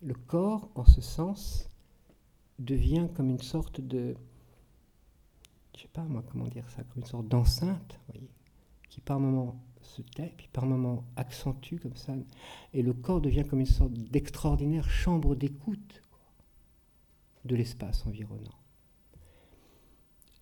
[0.00, 1.68] Le corps en ce sens
[2.60, 4.14] devient comme une sorte de
[5.74, 8.30] je sais pas moi comment dire ça comme une sorte d'enceinte voyez
[8.90, 12.14] qui par moments se tait, puis par moments accentue comme ça,
[12.72, 16.02] et le corps devient comme une sorte d'extraordinaire chambre d'écoute
[17.44, 18.54] de l'espace environnant.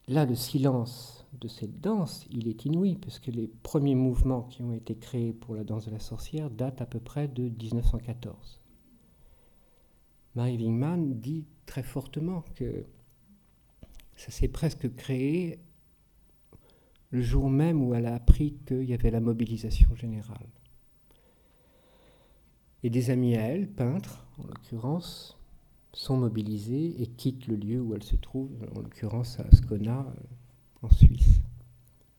[0.06, 4.62] Là, le silence de cette danse, il est inouï, parce que les premiers mouvements qui
[4.62, 8.60] ont été créés pour la danse de la sorcière datent à peu près de 1914.
[10.36, 12.86] Marie Wingman dit très fortement que
[14.14, 15.58] ça s'est presque créé
[17.10, 20.48] le jour même où elle a appris qu'il y avait la mobilisation générale.
[22.84, 25.38] Et des amis à elle, peintres en l'occurrence,
[25.92, 30.06] sont mobilisés et quittent le lieu où elle se trouve, en l'occurrence à Ascona,
[30.82, 31.40] en Suisse.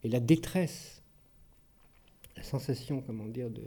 [0.03, 1.01] Et la détresse,
[2.35, 3.65] la sensation, comment dire, de,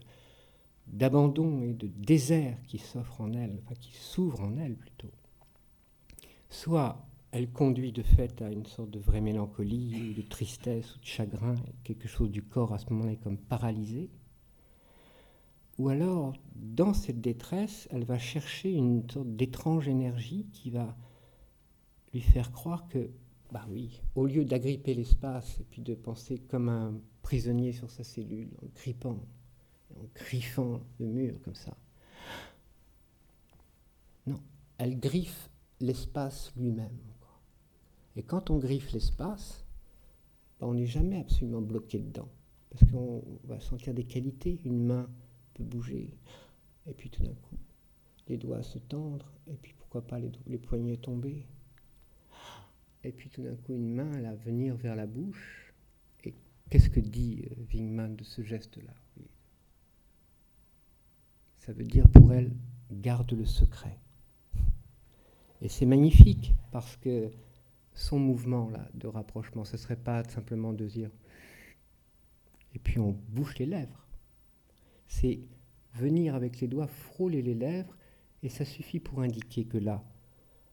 [0.86, 5.10] d'abandon et de désert qui s'offre en elle, enfin qui s'ouvre en elle plutôt,
[6.50, 11.04] soit elle conduit de fait à une sorte de vraie mélancolie, de tristesse, ou de
[11.04, 14.08] chagrin, quelque chose du corps à ce moment-là est comme paralysé.
[15.78, 20.96] Ou alors, dans cette détresse, elle va chercher une sorte d'étrange énergie qui va
[22.14, 23.10] lui faire croire que,
[23.52, 28.04] bah oui, au lieu d'agripper l'espace et puis de penser comme un prisonnier sur sa
[28.04, 29.18] cellule, en grippant,
[29.94, 31.76] en griffant le mur comme ça,
[34.26, 34.40] Non,
[34.78, 36.98] elle griffe l'espace lui-même.
[38.16, 39.64] Et quand on griffe l'espace,
[40.58, 42.28] ben, on n'est jamais absolument bloqué dedans.
[42.70, 44.60] Parce qu'on va sentir des qualités.
[44.64, 45.08] Une main
[45.54, 46.16] peut bouger,
[46.86, 47.56] et puis tout d'un coup,
[48.28, 51.46] les doigts se tendre, et puis pourquoi pas les, les poignets tomber.
[53.06, 55.72] Et puis tout d'un coup, une main, va venir vers la bouche.
[56.24, 56.34] Et
[56.68, 58.92] qu'est-ce que dit euh, Wingman de ce geste-là?
[61.58, 62.52] Ça veut dire pour elle,
[62.90, 63.96] garde le secret.
[65.62, 67.30] Et c'est magnifique parce que
[67.94, 71.10] son mouvement là de rapprochement, ce serait pas simplement de dire
[72.74, 74.06] et puis on bouche les lèvres.
[75.06, 75.40] C'est
[75.94, 77.96] venir avec les doigts frôler les lèvres
[78.42, 80.04] et ça suffit pour indiquer que là,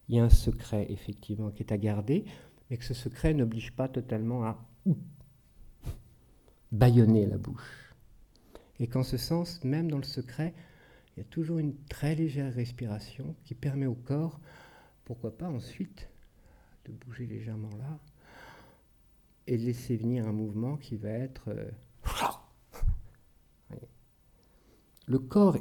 [0.07, 2.25] il y a un secret effectivement qui est à garder,
[2.69, 4.65] mais que ce secret n'oblige pas totalement à
[6.71, 7.93] bâillonner la bouche.
[8.79, 10.53] Et qu'en ce sens, même dans le secret,
[11.15, 14.39] il y a toujours une très légère respiration qui permet au corps,
[15.05, 16.09] pourquoi pas ensuite,
[16.85, 17.99] de bouger légèrement là
[19.45, 21.49] et de laisser venir un mouvement qui va être...
[21.49, 21.69] Euh,
[25.07, 25.57] le corps,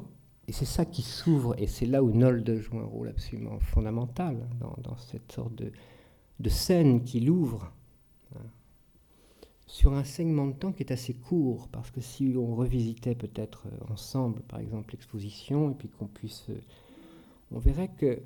[0.48, 4.48] et c'est ça qui s'ouvre, et c'est là où Nolde joue un rôle absolument fondamental
[4.82, 7.72] dans, cette sorte de, scène qui l'ouvre
[8.34, 8.40] hein,
[9.66, 13.66] sur un segment de temps qui est assez court, parce que si on revisitait peut-être
[13.66, 16.46] euh, ensemble, par exemple, l'exposition, et puis qu'on puisse...
[16.50, 16.60] Euh,
[17.52, 18.20] on verrait que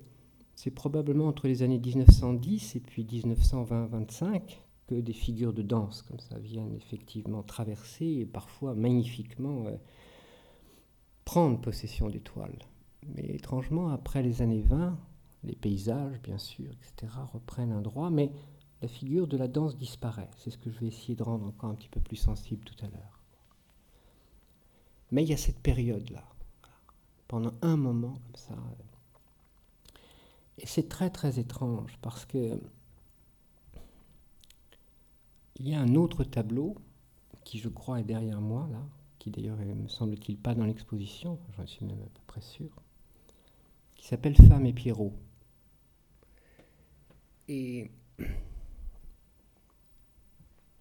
[0.54, 6.20] c'est probablement entre les années 1910 et puis 1920-25 que des figures de danse comme
[6.20, 9.76] ça viennent effectivement traverser et parfois magnifiquement euh,
[11.27, 12.59] prendre possession des toiles.
[13.14, 14.99] Mais étrangement, après les années 20,
[15.45, 18.33] les paysages, bien sûr, etc., reprennent un droit, mais
[18.81, 20.31] la figure de la danse disparaît.
[20.39, 22.83] C'est ce que je vais essayer de rendre encore un petit peu plus sensible tout
[22.83, 23.20] à l'heure.
[25.11, 26.24] Mais il y a cette période-là,
[27.29, 28.57] pendant un moment comme ça,
[30.59, 32.59] et c'est très très étrange parce que
[35.57, 36.77] il y a un autre tableau
[37.45, 38.83] qui je crois est derrière moi là,
[39.27, 42.70] qui d'ailleurs me semble-t-il pas dans l'exposition, j'en suis même à peu près sûr,
[43.97, 45.12] qui s'appelle Femme et Pierrot.
[47.49, 47.91] Et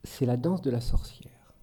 [0.04, 1.56] c'est la danse de la sorcière.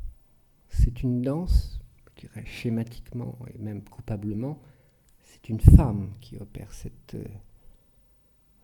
[0.71, 1.79] C'est une danse,
[2.17, 4.61] je dirais schématiquement et même coupablement,
[5.21, 7.25] c'est une femme qui opère cette euh,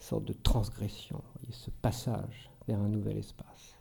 [0.00, 3.76] sorte de transgression, ce passage vers un nouvel espace.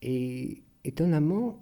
[0.00, 1.60] Et étonnamment,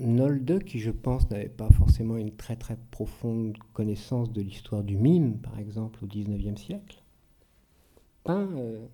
[0.00, 4.96] Nolde, qui je pense n'avait pas forcément une très très profonde connaissance de l'histoire du
[4.96, 7.02] mime, par exemple, au XIXe siècle,
[8.24, 8.86] peint euh,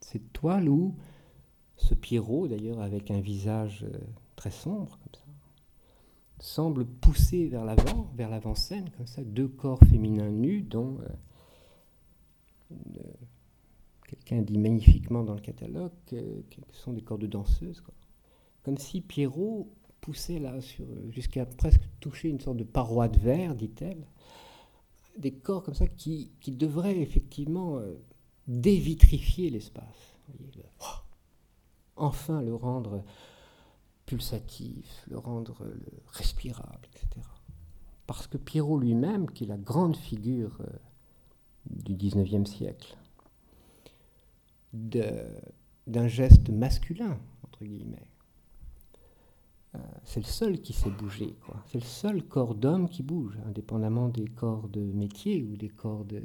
[0.00, 0.94] cette toile où
[1.76, 3.98] ce Pierrot, d'ailleurs avec un visage euh,
[4.36, 5.20] très sombre, comme ça,
[6.38, 10.98] semble pousser vers l'avant, vers l'avant-scène, comme ça, deux corps féminins nus, dont
[12.70, 12.76] euh,
[14.08, 16.16] quelqu'un dit magnifiquement dans le catalogue que,
[16.72, 17.82] ce sont des corps de danseuses.
[18.64, 19.68] Comme si Pierrot
[20.02, 20.58] poussait là
[21.10, 24.04] jusqu'à presque toucher une sorte de paroi de verre, dit-elle.
[25.16, 27.94] Des corps comme ça qui, devraient effectivement euh,
[28.46, 30.16] dévitrifier l'espace.
[31.96, 33.04] Enfin le rendre
[34.06, 35.64] pulsatif, le rendre
[36.08, 37.26] respirable, etc.
[38.06, 40.66] Parce que Pierrot lui-même, qui est la grande figure euh,
[41.70, 42.96] du XIXe siècle,
[44.72, 48.08] d'un geste masculin, entre guillemets.
[49.74, 51.34] Euh, c'est le seul qui sait bouger.
[51.66, 56.04] C'est le seul corps d'homme qui bouge, indépendamment des corps de métier ou des corps
[56.04, 56.22] de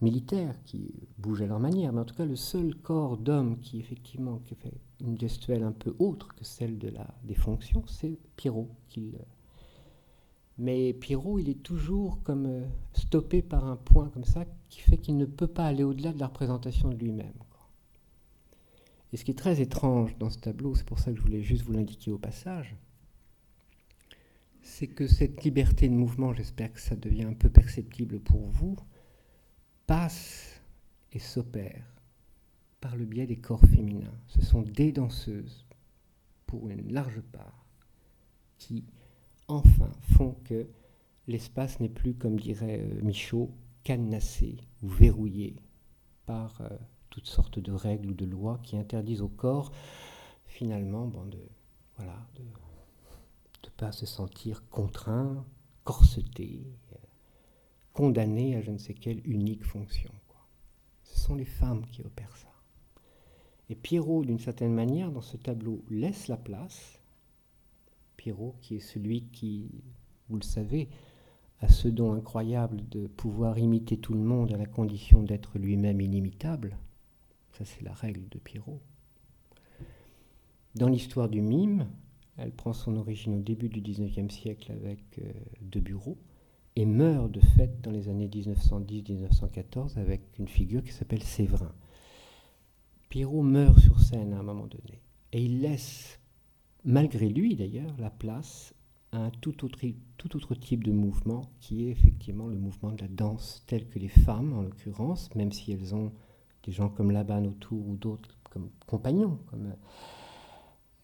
[0.00, 1.92] militaires qui bougent à leur manière.
[1.92, 5.94] Mais en tout cas, le seul corps d'homme qui, effectivement, fait une gestuelle un peu
[5.98, 9.14] autre que celle de la, des fonctions, c'est Pierrot qui
[10.58, 14.98] mais Pierrot, il est toujours comme euh, stoppé par un point comme ça qui fait
[14.98, 17.32] qu'il ne peut pas aller au-delà de la représentation de lui-même.
[19.12, 21.42] Et ce qui est très étrange dans ce tableau, c'est pour ça que je voulais
[21.42, 22.76] juste vous l'indiquer au passage,
[24.62, 28.76] c'est que cette liberté de mouvement, j'espère que ça devient un peu perceptible pour vous,
[29.86, 30.60] passe
[31.12, 31.86] et s'opère
[32.80, 34.14] par le biais des corps féminins.
[34.26, 35.66] Ce sont des danseuses,
[36.46, 37.66] pour une large part,
[38.58, 38.84] qui
[39.48, 40.68] enfin font que
[41.26, 43.50] l'espace n'est plus, comme dirait euh, Michaud,
[43.84, 45.56] cadenassé ou verrouillé
[46.26, 46.68] par euh,
[47.10, 49.72] toutes sortes de règles ou de lois qui interdisent au corps,
[50.46, 51.38] finalement, bon, de
[51.96, 52.42] voilà, de
[53.78, 55.44] pas se sentir contraint,
[55.84, 56.66] corseté,
[57.92, 60.10] condamné à je ne sais quelle unique fonction.
[61.04, 62.52] Ce sont les femmes qui opèrent ça.
[63.70, 67.00] Et Pierrot, d'une certaine manière, dans ce tableau, laisse la place
[68.16, 69.70] Pierrot, qui est celui qui,
[70.28, 70.88] vous le savez,
[71.60, 76.00] a ce don incroyable de pouvoir imiter tout le monde à la condition d'être lui-même
[76.00, 76.76] inimitable.
[77.58, 78.80] Ça, c'est la règle de Pierrot.
[80.76, 81.88] Dans l'histoire du mime,
[82.36, 86.16] elle prend son origine au début du XIXe siècle avec euh, De Bureau
[86.76, 91.72] et meurt de fait dans les années 1910-1914 avec une figure qui s'appelle Séverin.
[93.08, 95.02] Pierrot meurt sur scène à un moment donné
[95.32, 96.20] et il laisse,
[96.84, 98.72] malgré lui d'ailleurs, la place
[99.10, 99.80] à un tout autre,
[100.16, 103.98] tout autre type de mouvement qui est effectivement le mouvement de la danse, tel que
[103.98, 106.12] les femmes en l'occurrence, même si elles ont
[106.68, 109.72] des gens comme Laban autour ou d'autres comme compagnons, comme,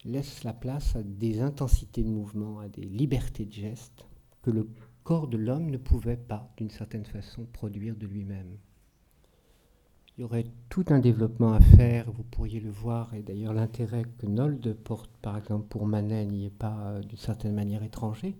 [0.04, 4.06] laissent la place à des intensités de mouvement, à des libertés de geste
[4.42, 4.68] que le
[5.04, 8.58] corps de l'homme ne pouvait pas, d'une certaine façon, produire de lui-même.
[10.18, 14.04] Il y aurait tout un développement à faire, vous pourriez le voir, et d'ailleurs l'intérêt
[14.18, 18.36] que Nolde porte, par exemple, pour Manet n'y est pas euh, d'une certaine manière étranger.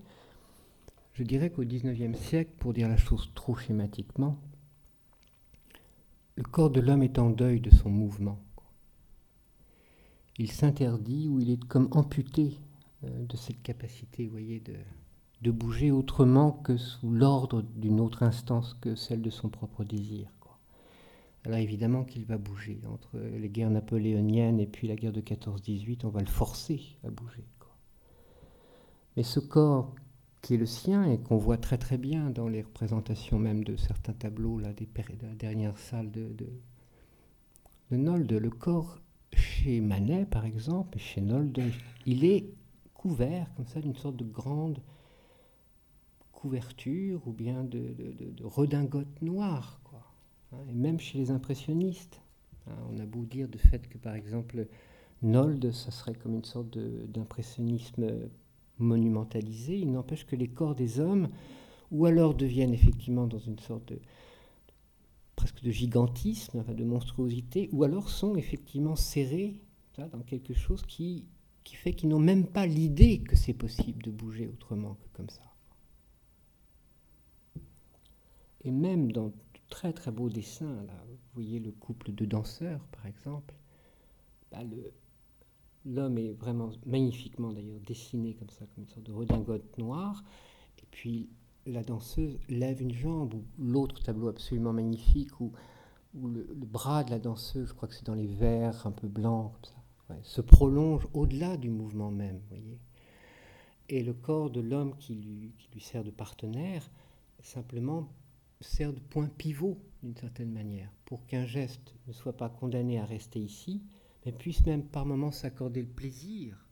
[1.15, 4.39] Je dirais qu'au XIXe siècle, pour dire la chose trop schématiquement,
[6.37, 8.41] le corps de l'homme est en deuil de son mouvement.
[10.39, 12.59] Il s'interdit ou il est comme amputé
[13.05, 14.75] euh, de cette capacité, vous voyez, de,
[15.43, 20.29] de bouger autrement que sous l'ordre d'une autre instance que celle de son propre désir.
[21.45, 22.81] Alors évidemment qu'il va bouger.
[22.91, 27.11] Entre les guerres napoléoniennes et puis la guerre de 14-18, on va le forcer à
[27.11, 27.45] bouger.
[29.17, 29.95] Mais ce corps
[30.45, 33.77] qui est le sien et qu'on voit très très bien dans les représentations même de
[33.77, 36.47] certains tableaux là, des de la dernière salle de, de,
[37.91, 39.01] de Nolde, le corps
[39.33, 41.63] chez Manet par exemple, chez Nolde,
[42.05, 42.45] il est
[42.93, 44.83] couvert comme ça d'une sorte de grande
[46.31, 47.95] couverture ou bien de,
[48.37, 49.81] de redingote noire.
[50.53, 52.21] Hein, et même chez les impressionnistes.
[52.67, 54.67] Hein, on a beau dire de fait que, par exemple,
[55.23, 58.29] Nolde, ça serait comme une sorte d'impressionnisme
[58.79, 61.29] monumentalisé, il n'empêche que les corps des hommes,
[61.91, 64.01] ou alors deviennent effectivement dans une sorte de
[65.37, 69.61] presque de gigantisme, de monstruosité, ou alors sont effectivement serrés
[69.99, 71.27] dans quelque chose qui,
[71.65, 75.43] fait qu'ils n'ont même pas l'idée que c'est possible de bouger autrement que comme ça.
[78.63, 79.33] Et même dans
[79.75, 80.73] très très beau dessin.
[80.87, 81.05] Là.
[81.09, 83.55] Vous voyez le couple de danseurs, par exemple.
[84.53, 84.61] Bah,
[85.85, 90.25] l'homme est vraiment magnifiquement d'ailleurs dessiné comme ça, comme une sorte de redingote noire.
[90.79, 91.29] Et puis
[91.67, 95.53] la danseuse lève une jambe, ou l'autre tableau absolument magnifique, où,
[96.15, 99.53] le, bras de la danseuse, je crois que c'est dans les verres un peu blancs,
[99.53, 102.41] comme ça, se prolonge au-delà du mouvement même.
[103.89, 106.89] Et le corps de l'homme qui lui, qui lui sert de partenaire,
[107.43, 108.09] simplement
[108.61, 113.05] sert de point pivot d'une certaine manière, pour qu'un geste ne soit pas condamné à
[113.05, 113.83] rester ici,
[114.25, 116.67] mais puisse même par moments s'accorder le plaisir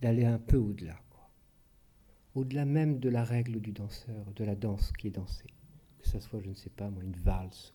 [0.00, 0.98] d'aller un peu au-delà,
[2.34, 5.52] au-delà même de la règle du danseur, de la danse qui est dansée,
[5.98, 7.72] que ce soit, je ne sais pas moi, une valse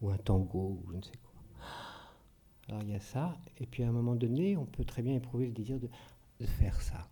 [0.00, 1.42] ou, un tango ou je ne sais quoi.
[2.68, 5.14] Alors il y a ça, et puis à un moment donné, on peut très bien
[5.14, 5.88] éprouver le désir de,
[6.40, 7.08] de faire ça.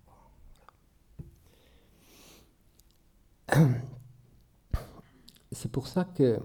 [5.53, 6.41] C'est pour ça que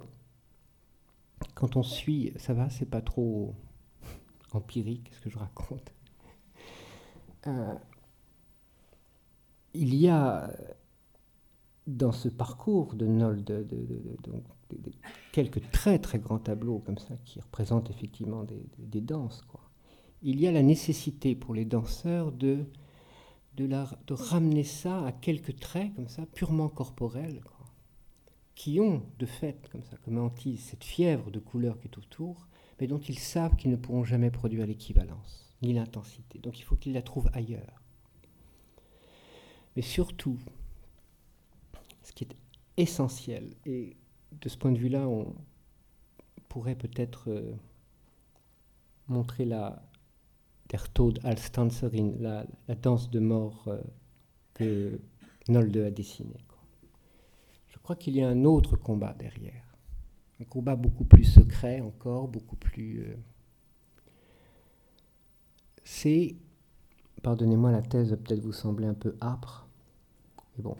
[1.56, 3.56] quand on suit, ça va, c'est pas trop
[4.54, 5.92] empirique ce que je raconte.
[7.48, 7.74] Euh,
[9.74, 10.52] il y a
[11.86, 13.66] dans ce parcours de Nold de,
[15.32, 18.44] quelques très très grands tableaux comme ça qui représentent effectivement
[18.78, 19.42] des, danses.
[20.22, 22.66] Il y a la nécessité pour les danseurs de,
[23.56, 27.42] de, de ramener ça à quelques traits comme ça purement corporels
[28.58, 32.48] qui ont de fait, comme ça, comme hantise, cette fièvre de couleur qui est autour,
[32.80, 36.40] mais dont ils savent qu'ils ne pourront jamais produire l'équivalence, ni l'intensité.
[36.40, 37.82] Donc il faut qu'ils la trouvent ailleurs.
[39.76, 40.40] Mais surtout,
[42.04, 42.36] ce qui est
[42.78, 43.96] essentiel, et
[44.32, 45.36] de ce point de vue-là, on
[46.50, 47.54] pourrait peut-être euh,
[49.08, 49.84] montrer la
[50.70, 53.82] la, danse de mort euh,
[54.54, 55.00] que
[55.48, 56.44] Nolde a dessinée
[57.88, 59.64] crois qu'il y a un autre combat derrière.
[60.40, 63.02] Un combat beaucoup plus secret encore, beaucoup plus...
[63.02, 63.16] Euh,
[65.84, 66.36] c'est,
[67.24, 69.68] pardonnez-moi la thèse va peut-être vous sembler un peu âpre,
[70.56, 70.76] mais bon.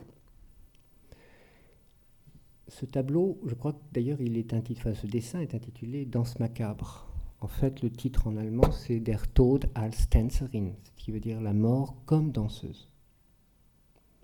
[2.68, 7.06] Ce tableau, je crois d'ailleurs il est intitulé, ce dessin est intitulé Danse macabre.
[7.40, 11.40] En fait, le titre en allemand c'est Der Tod als Tänzerin, ce qui veut dire
[11.40, 12.88] la mort comme danseuse.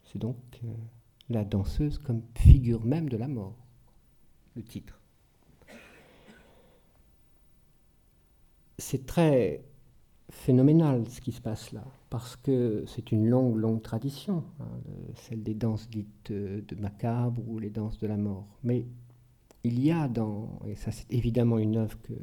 [0.05, 0.69] C'est donc euh,
[1.31, 3.57] la danseuse comme figure même de la mort,
[4.55, 5.01] le titre.
[8.79, 9.65] C'est très
[10.31, 14.69] phénoménal ce qui se passe là, parce que c'est une longue, longue tradition, hein,
[15.15, 18.47] celle des danses dites de macabre ou les danses de la mort.
[18.63, 18.87] Mais
[19.63, 22.15] il y a dans, et ça c'est évidemment une œuvre que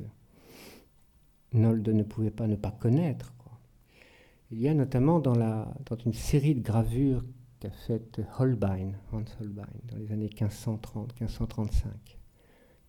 [1.53, 3.33] Nolde ne pouvait pas ne pas connaître,
[4.51, 7.23] il y a notamment dans, la, dans une série de gravures
[7.61, 11.85] qu'a faite Holbein, Hans Holbein, dans les années 1530-1535,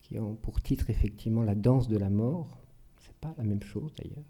[0.01, 2.62] qui ont pour titre effectivement La danse de la mort.
[3.03, 4.25] C'est pas la même chose d'ailleurs.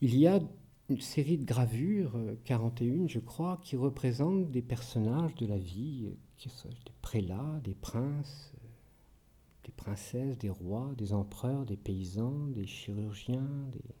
[0.00, 0.40] Il y a
[0.88, 6.06] une série de gravures, 41 euh, je crois, qui représentent des personnages de la vie,
[6.08, 8.66] euh, des prélats, des princes, euh,
[9.64, 13.94] des princesses, des rois, des empereurs, des paysans, des chirurgiens, des...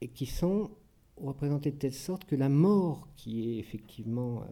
[0.00, 0.70] et qui sont
[1.16, 4.44] représentés de telle sorte que la mort, qui est effectivement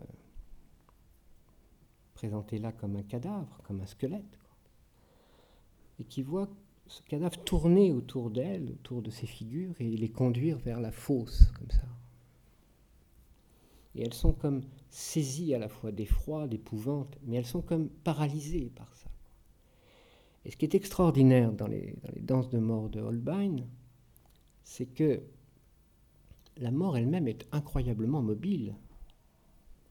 [2.14, 4.39] présentée là comme un cadavre, comme un squelette,
[6.00, 6.48] et qui voit
[6.86, 11.52] ce cadavre tourner autour d'elle, autour de ses figures, et les conduire vers la fosse,
[11.58, 11.86] comme ça.
[13.94, 18.72] Et elles sont comme saisies à la fois d'effroi, d'épouvante, mais elles sont comme paralysées
[18.74, 19.08] par ça.
[20.44, 23.56] Et ce qui est extraordinaire dans les, dans les danses de mort de Holbein,
[24.64, 25.22] c'est que
[26.56, 28.74] la mort elle-même est incroyablement mobile.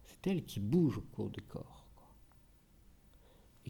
[0.05, 1.78] C'est elle qui bouge au cours du corps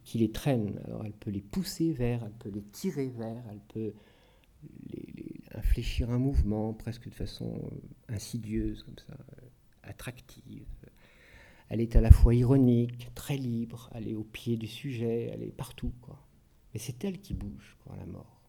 [0.09, 0.81] qui les traîne.
[0.85, 3.93] Alors elle peut les pousser vers, elle peut les tirer vers, elle peut
[4.91, 9.45] les, infléchir un mouvement presque de façon euh, insidieuse, comme ça, euh,
[9.83, 10.65] attractive.
[11.69, 15.43] Elle est à la fois ironique, très libre, elle est au pied du sujet, elle
[15.43, 15.93] est partout.
[16.01, 16.19] Quoi.
[16.73, 18.41] Mais c'est elle qui bouge, quoi, la mort.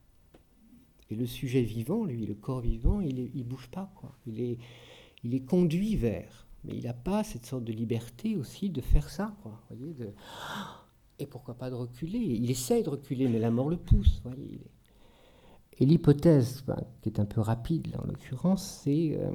[1.10, 3.92] Et le sujet vivant, lui, le corps vivant, il ne bouge pas.
[3.96, 4.16] Quoi.
[4.26, 6.46] Il, est, conduit vers.
[6.64, 9.36] Mais il n'a pas cette sorte de liberté aussi de faire ça.
[9.42, 9.60] Quoi.
[11.20, 12.18] Et pourquoi pas de reculer?
[12.18, 14.20] Il essaye de reculer, mais la mort le pousse.
[14.24, 14.60] Voyez.
[15.78, 19.32] Et l'hypothèse, ben, qui est un peu rapide en l'occurrence, euh,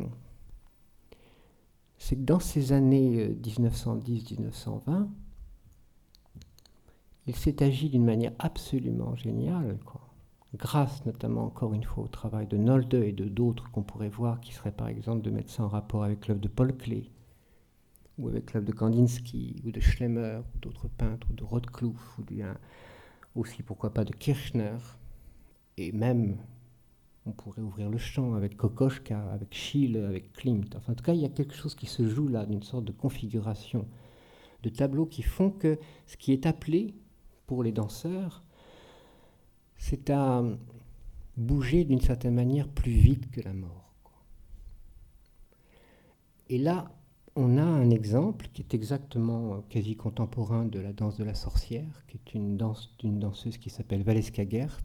[1.98, 5.06] c'est que dans ces années 1910-1920, euh,
[7.26, 9.80] il s'est agi d'une manière absolument géniale,
[10.56, 14.40] grâce notamment encore une fois au travail de Nolde et de d'autres qu'on pourrait voir,
[14.40, 17.10] qui seraient par exemple de mettre ça en rapport avec l'œuvre de Paul Klee,
[18.18, 22.24] ou avec l'œuvre de Kandinsky, ou de Schlemmer, ou d'autres peintres, ou de Rothklouf, ou
[22.24, 22.58] bien
[23.36, 24.78] aussi, pourquoi pas, de Kirchner,
[25.78, 26.38] et même,
[27.26, 30.76] on pourrait ouvrir le champ avec Kokoschka, avec Schiele, avec Klimt.
[30.76, 32.86] Enfin, en tout cas, il y a quelque chose qui se joue là, d'une sorte
[32.86, 33.88] de configuration
[34.64, 36.96] de tableaux qui font que ce qui est appelé
[37.46, 38.44] pour les danseurs,
[39.78, 40.44] c'est à
[41.38, 43.94] bouger d'une certaine manière plus vite que la mort.
[46.50, 46.92] Et là,
[47.36, 51.36] on a un exemple qui est exactement euh, quasi contemporain de la danse de la
[51.36, 54.80] sorcière, qui est une danse d'une danseuse qui s'appelle Valeska Gert,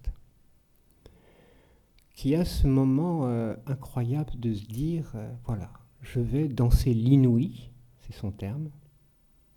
[2.15, 5.73] qui a ce moment euh, incroyable de se dire, euh, voilà,
[6.03, 7.71] je vais danser l'inouï,
[8.01, 8.71] c'est son terme,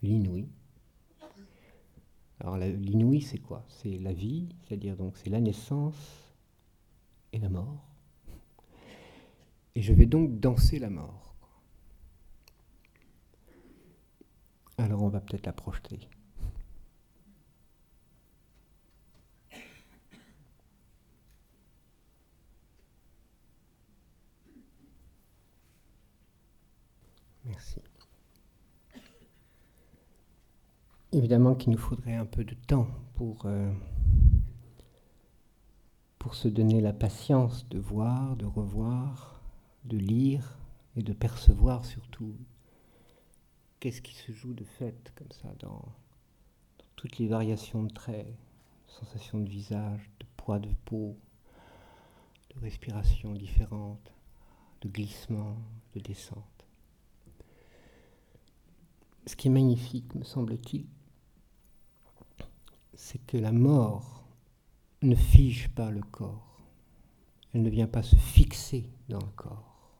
[0.03, 0.47] l'inouï.
[2.39, 3.63] Alors l'inouï, c'est quoi?
[3.69, 6.29] C'est la vie, c'est-à-dire donc c'est la naissance
[7.31, 7.87] et la mort.
[9.75, 11.22] Et je vais donc danser la mort.
[14.77, 15.99] Alors on va peut-être la projeter.
[27.45, 27.81] Merci.
[31.11, 33.71] Évidemment qu'il nous faudrait un peu de temps pour, euh,
[36.17, 39.41] pour se donner la patience de voir, de revoir,
[39.85, 40.57] de lire
[40.95, 42.35] et de percevoir surtout
[43.83, 45.83] qu'est-ce qui se joue de fait, comme ça, dans,
[46.95, 48.33] toutes les variations de traits,
[48.87, 51.17] sensations de visage, de poids de peau,
[52.55, 54.13] de respiration différentes,
[54.83, 55.57] de glissement,
[55.95, 56.65] de descente.
[59.25, 60.85] Ce qui est magnifique, me semble-t-il,
[62.93, 64.25] c'est que la mort
[65.01, 66.61] ne fige pas le corps.
[67.53, 69.91] Elle ne vient pas se fixer dans le corps.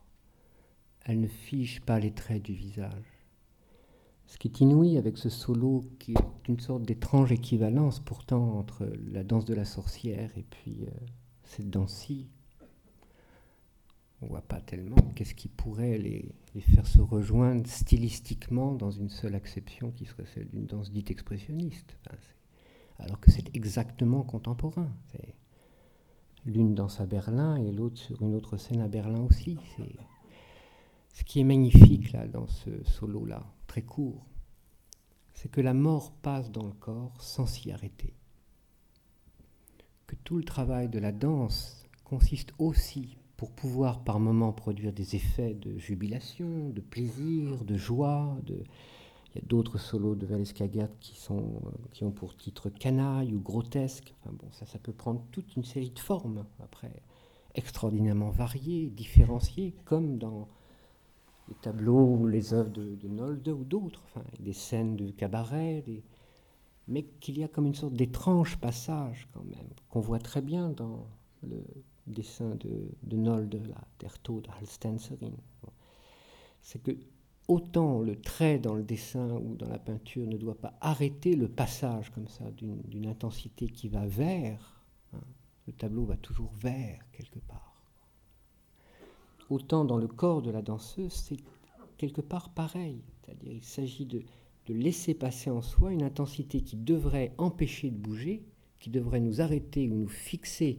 [1.02, 3.13] Elle ne fige pas les traits du visage.
[4.26, 8.90] Ce qui est inouï avec ce solo, qui est une sorte d'étrange équivalence pourtant entre
[9.12, 10.90] la danse de la sorcière et puis euh,
[11.44, 12.26] cette danse-ci,
[14.22, 19.34] on voit pas tellement qu'est-ce qui pourrait les, faire se rejoindre stylistiquement dans une seule
[19.34, 21.98] acception qui serait celle d'une danse dite expressionniste.
[22.98, 24.88] alors que c'est exactement contemporain.
[26.46, 29.58] L'une danse à Berlin et l'autre sur une autre scène à Berlin aussi.
[31.14, 34.26] Ce qui est magnifique là dans ce solo-là, très court,
[35.32, 38.14] c'est que la mort passe dans le corps sans s'y arrêter.
[40.08, 45.14] Que tout le travail de la danse consiste aussi, pour pouvoir par moments produire des
[45.14, 48.56] effets de jubilation, de plaisir, de joie, il
[49.36, 50.26] y a d'autres solos de
[50.98, 51.62] qui, sont,
[51.92, 54.14] qui ont pour titre canaille ou grotesque.
[54.50, 56.92] Ça, ça peut prendre toute une série de formes, après,
[57.54, 60.48] extraordinairement variées, différenciées, comme dans
[61.48, 64.02] les tableaux ou les œuvres de, de Nolde ou d'autres,
[64.40, 65.84] des scènes de cabaret,
[66.88, 70.70] mais qu'il y a comme une sorte d'étrange passage, quand même, qu'on voit très bien
[70.70, 71.06] dans
[71.42, 71.62] le
[72.06, 75.32] dessin de, de Nolde, la Der Tod Halstenserin.
[76.60, 76.92] C'est que
[77.48, 81.48] autant le trait dans le dessin ou dans la peinture ne doit pas arrêter le
[81.48, 84.82] passage comme ça d'une intensité qui va vers,
[85.12, 85.20] hein,
[85.66, 87.63] le tableau va toujours vers quelque part.
[89.50, 91.36] Autant dans le corps de la danseuse, c'est
[91.98, 94.22] quelque part pareil, c'est-à-dire il s'agit de,
[94.68, 98.42] laisser passer en soi une intensité qui devrait empêcher de bouger,
[98.80, 100.78] qui devrait nous arrêter ou nous fixer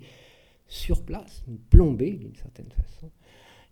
[0.67, 3.11] sur place, nous plomber d'une certaine façon,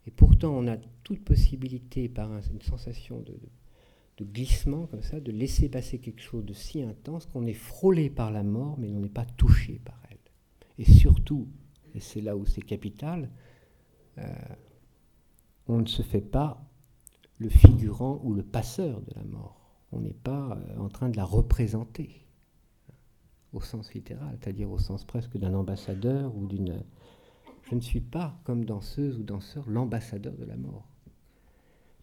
[0.05, 3.35] et pourtant, on a toute possibilité, par une sensation de,
[4.21, 8.31] glissement comme ça, de laisser passer quelque chose de si intense qu'on est frôlé par
[8.31, 10.17] la mort, mais on n'est pas touché par elle.
[10.77, 11.47] Et surtout,
[11.93, 13.29] et c'est là où c'est capital,
[14.17, 14.33] euh,
[15.67, 16.65] on ne se fait pas
[17.37, 19.59] le figurant ou le passeur de la mort.
[19.91, 22.25] On n'est pas euh, en train de la représenter
[23.53, 26.83] au sens littéral, c'est-à-dire au sens presque d'un ambassadeur ou d'une
[27.69, 30.87] je ne suis pas, comme danseuse ou danseur, l'ambassadeur de la mort.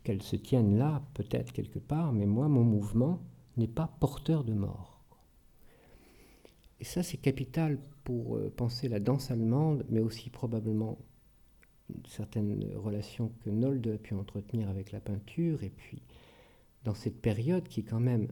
[0.03, 3.21] Qu'elle se tienne là, peut-être quelque part, mais moi, mon mouvement
[3.57, 5.05] n'est pas porteur de mort.
[6.81, 10.99] Et ça, c'est capital pour euh, penser la danse allemande, mais aussi probablement
[11.97, 16.03] une certaine relation que Nolde a pu entretenir avec la peinture, et puis
[16.85, 18.29] dans cette période qui quand même,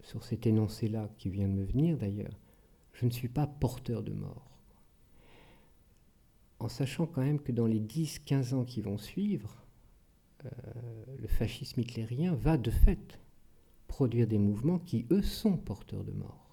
[0.00, 2.38] sur cet énoncé-là qui vient de me venir d'ailleurs,
[2.92, 4.56] je ne suis pas porteur de mort
[6.58, 9.64] en sachant quand même que dans les 10-15 ans qui vont suivre,
[10.44, 10.48] euh,
[11.18, 13.20] le fascisme hitlérien va de fait
[13.88, 16.45] produire des mouvements qui, eux, sont porteurs de mort.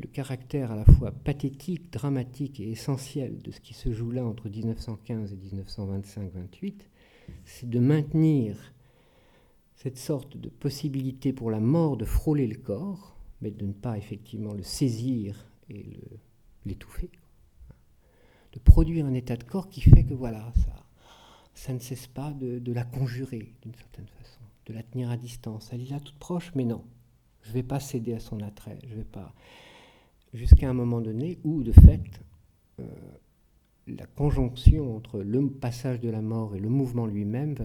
[0.00, 4.24] Le caractère à la fois pathétique, dramatique et essentiel de ce qui se joue là
[4.24, 6.74] entre 1915 et 1925-28,
[7.44, 8.56] c'est de maintenir
[9.76, 13.96] cette sorte de possibilité pour la mort de frôler le corps, mais de ne pas
[13.96, 16.00] effectivement le saisir et
[16.66, 17.10] l'étouffer,
[18.52, 20.52] de produire un état de corps qui fait que voilà,
[21.54, 25.70] ça, ne cesse pas de, la conjurer d'une certaine façon, de la tenir à distance.
[25.72, 26.84] Elle est là toute proche, mais non,
[27.42, 29.34] je ne vais pas céder à son attrait, je vais pas.
[30.32, 32.22] Jusqu'à un moment donné où, de fait,
[32.78, 32.84] euh,
[33.86, 37.64] la conjonction entre le passage de la mort et le mouvement lui-même va,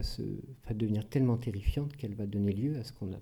[0.68, 3.20] va devenir tellement terrifiante qu'elle va donner lieu à ce qu'on a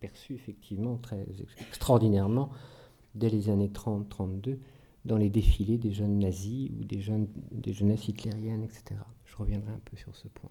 [0.00, 1.24] perçu effectivement très
[1.60, 2.50] extraordinairement
[3.14, 4.58] dès les années 30-32
[5.04, 9.00] dans les défilés des jeunes nazis ou des, jeunes, des jeunesses hitlériennes, etc.
[9.24, 10.50] Je reviendrai un peu sur ce point.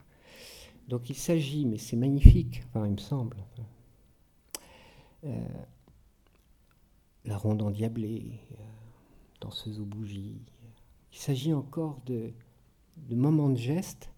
[0.88, 3.38] Donc il s'agit, mais c'est magnifique, enfin il me semble,
[5.24, 5.48] euh,
[7.26, 8.64] la ronde endiablée, euh,
[9.40, 10.42] danseuse aux bougies.
[11.14, 12.34] Il s'agit encore de,
[13.10, 14.12] moments de gestes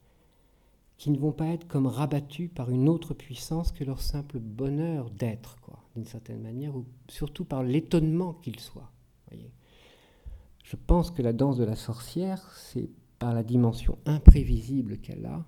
[0.97, 5.09] qui ne vont pas être comme rabattus par une autre puissance que leur simple bonheur
[5.09, 8.89] d'être, quoi, d'une certaine manière, ou surtout par l'étonnement qu'ils soient.
[10.63, 12.89] Je pense que la danse de la sorcière, c'est
[13.19, 15.45] par la dimension imprévisible qu'elle a,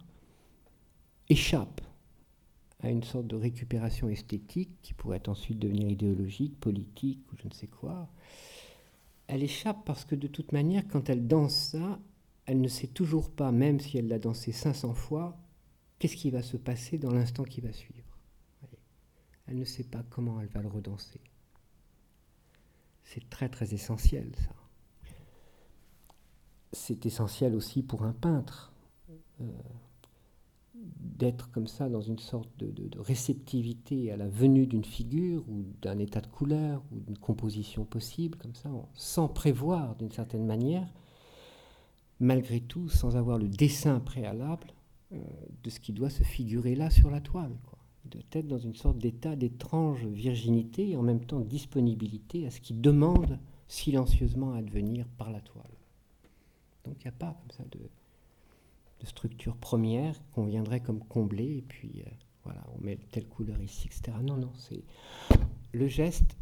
[1.30, 1.82] échappe
[2.82, 7.54] à une sorte de récupération esthétique qui pourrait ensuite devenir idéologique, politique ou je ne
[7.54, 8.10] sais quoi.
[9.28, 12.00] Elle échappe parce que de toute manière, quand elle danse ça,
[12.46, 15.38] elle ne sait toujours pas, même si elle l'a dansé 500 fois,
[15.98, 18.20] qu'est-ce qui va se passer dans l'instant qui va suivre.
[19.48, 21.22] Elle ne sait pas comment elle va le redanser.
[23.04, 24.56] C'est très très essentiel ça
[26.76, 28.72] c'est essentiel aussi pour un peintre
[29.42, 29.46] euh,
[31.00, 36.00] d'être comme ça dans une sorte de, réceptivité à la venue d'une figure ou d'un
[36.00, 40.88] état de couleur ou d'une composition possible, comme ça, sans prévoir d'une certaine manière,
[42.20, 44.68] malgré tout, sans avoir le dessin préalable
[45.14, 45.18] euh,
[45.64, 47.56] de ce qui doit se figurer là sur la toile.
[48.06, 52.52] Il doit être dans une sorte d'état d'étrange virginité et en même temps disponibilité à
[52.52, 55.64] ce qui demande silencieusement à advenir par la toile.
[56.86, 57.80] Donc il n'y a pas comme ça de,
[59.06, 62.10] structure première qu'on viendrait comme combler et puis euh,
[62.44, 64.18] voilà, on met telle couleur ici, etc.
[64.22, 64.84] Non, non, c'est
[65.74, 66.36] le geste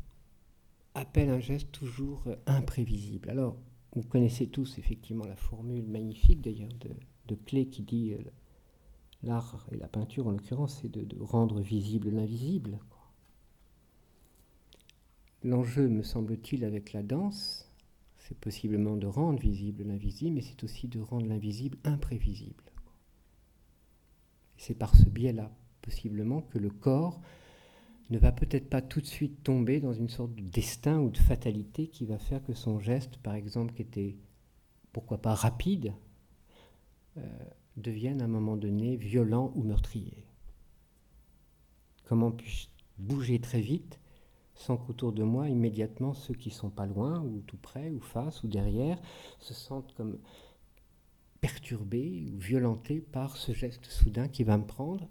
[0.95, 3.29] appelle un geste toujours euh, imprévisible.
[3.29, 3.57] Alors,
[3.95, 6.89] vous connaissez tous effectivement la formule magnifique d'ailleurs de,
[7.27, 8.23] de Clé qui dit euh,
[9.23, 12.79] l'art et la peinture en l'occurrence, c'est de, rendre visible l'invisible.
[15.43, 17.62] L'enjeu, me semble-t-il, avec la danse,
[18.33, 22.63] c'est possiblement de rendre visible l'invisible, mais c'est aussi de rendre l'invisible imprévisible.
[24.57, 25.51] C'est par ce biais-là,
[25.83, 27.21] possiblement, que le corps
[28.09, 31.17] ne va peut-être pas tout de suite tomber dans une sorte de destin ou de
[31.19, 34.17] fatalité qui va faire que son geste, par exemple, qui était
[34.93, 35.93] pourquoi pas rapide,
[37.17, 37.27] euh,
[37.77, 40.25] devienne à un moment donné violent ou meurtrier.
[42.05, 42.67] Comment puis-je
[42.97, 43.99] bouger très vite
[44.55, 48.43] sans qu'autour de moi, immédiatement, ceux qui sont pas loin, ou tout près, ou face,
[48.43, 48.99] ou derrière,
[49.39, 50.17] se sentent comme
[51.41, 55.09] perturbés ou violentés par ce geste soudain qui va me prendre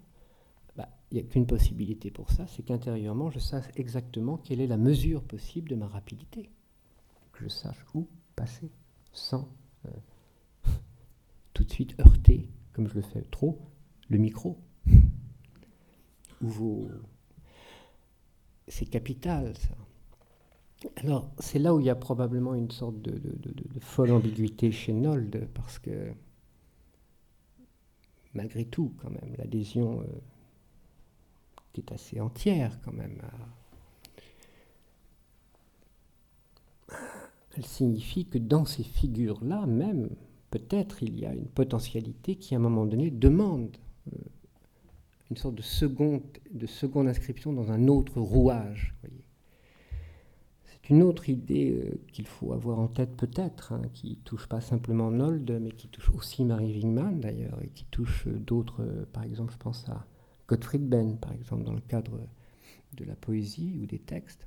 [0.75, 4.67] bah, Il n'y a qu'une possibilité pour ça, c'est qu'intérieurement, je sache exactement quelle est
[4.67, 6.49] la mesure possible de ma rapidité.
[7.33, 8.71] Que je sache où passer
[9.11, 9.47] sans
[9.85, 9.91] euh,
[11.53, 13.59] tout de suite heurter, comme je le fais trop,
[14.09, 14.57] le micro.
[16.41, 16.89] Ou vos
[18.67, 19.75] c'est capital, ça.
[20.97, 23.21] Alors, c'est là où il y a probablement une sorte de,
[23.79, 26.11] folle ambiguïté chez Nold, parce que,
[28.33, 30.05] malgré tout, quand même, l'adhésion euh,
[31.71, 33.21] qui est assez entière, quand même,
[37.55, 40.09] elle signifie que dans ces figures-là, même,
[40.49, 43.77] peut-être il y a une potentialité qui, à un moment donné, demande.
[44.11, 44.17] Euh,
[45.33, 46.21] une sorte de seconde,
[46.51, 48.93] de seconde inscription dans un autre rouage.
[50.63, 54.61] C'est une autre idée euh, qu'il faut avoir en tête peut-être, hein, qui touche pas
[54.61, 59.05] simplement Nold, mais qui touche aussi Marie Wingman d'ailleurs, et qui touche euh, d'autres, euh,
[59.11, 60.05] par exemple je pense à
[60.47, 62.19] Gottfried Benn, par exemple, dans le cadre
[62.95, 64.45] de la poésie ou des textes.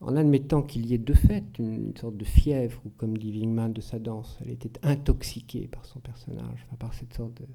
[0.00, 3.74] En admettant qu'il y ait de fait une, sorte de fièvre, ou comme dit Wingman
[3.74, 7.46] de sa danse, elle était intoxiquée par son personnage, par cette sorte de,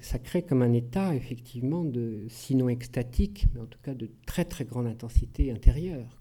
[0.00, 4.44] ça crée comme un état, effectivement, de, sinon extatique, mais en tout cas de très
[4.44, 6.18] très grande intensité intérieure.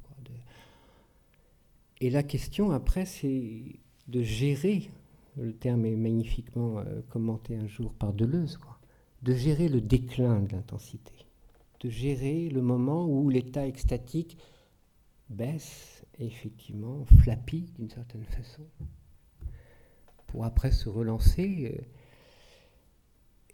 [2.02, 4.90] Et la question après, c'est de gérer,
[5.38, 8.80] le terme est magnifiquement euh, commenté un jour par Deleuze, quoi,
[9.22, 11.14] de gérer le déclin de l'intensité,
[11.80, 14.38] de gérer le moment où l'état extatique
[15.30, 18.64] baisse et effectivement flappit d'une certaine façon,
[20.28, 21.74] pour après se relancer.
[21.74, 21.82] Euh,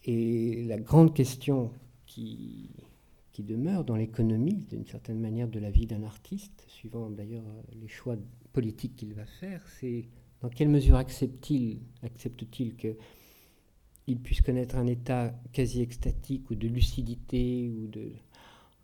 [0.04, 1.72] et la grande question
[2.06, 2.70] qui,
[3.40, 7.44] demeure dans l'économie, d'une certaine manière, de la vie d'un artiste, suivant d'ailleurs
[7.74, 8.16] les choix
[8.54, 10.06] politiques qu'il va faire, c'est
[10.42, 17.72] dans quelle mesure accepte-t-il accepte qu'il puisse connaître un état quasi extatique ou de lucidité
[17.72, 18.12] ou de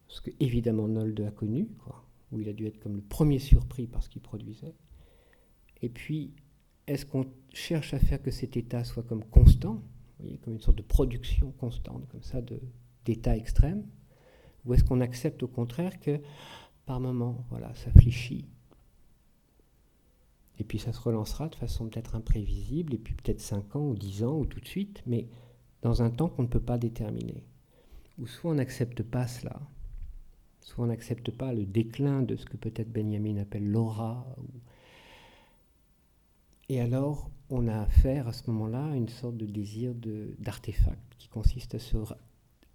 [0.08, 3.38] ce que évidemment Nolde a connu, quoi, où il a dû être comme le premier
[3.38, 4.74] surpris par ce qu'il produisait.
[5.84, 6.34] Et puis,
[6.88, 9.84] est-ce qu'on cherche à faire que cet état soit comme constant,
[10.44, 12.42] comme une sorte de production constante, comme ça,
[13.06, 13.84] d'état extrême
[14.66, 16.20] Ou est-ce qu'on accepte au contraire que
[16.86, 18.46] par moment, voilà, ça fléchit
[20.60, 23.96] et puis ça se relancera de façon peut-être imprévisible, et puis peut-être 5 ans ou
[23.96, 25.28] 10 ans ou tout de suite, mais
[25.82, 27.44] dans un temps qu'on ne peut pas déterminer.
[28.18, 29.62] Ou soit on n'accepte pas cela,
[30.62, 34.26] soit on n'accepte pas le déclin de ce que peut-être Benjamin appelle l'aura.
[36.70, 39.94] Et alors, on a affaire à ce moment-là à une sorte de désir
[40.40, 41.98] d'artefact qui consiste à se,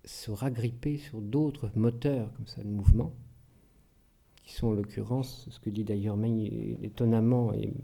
[0.05, 3.13] se ragripper sur d'autres moteurs comme ça de mouvement,
[4.45, 6.19] qui sont en l'occurrence ce que dit d'ailleurs
[6.83, 7.75] étonnamment et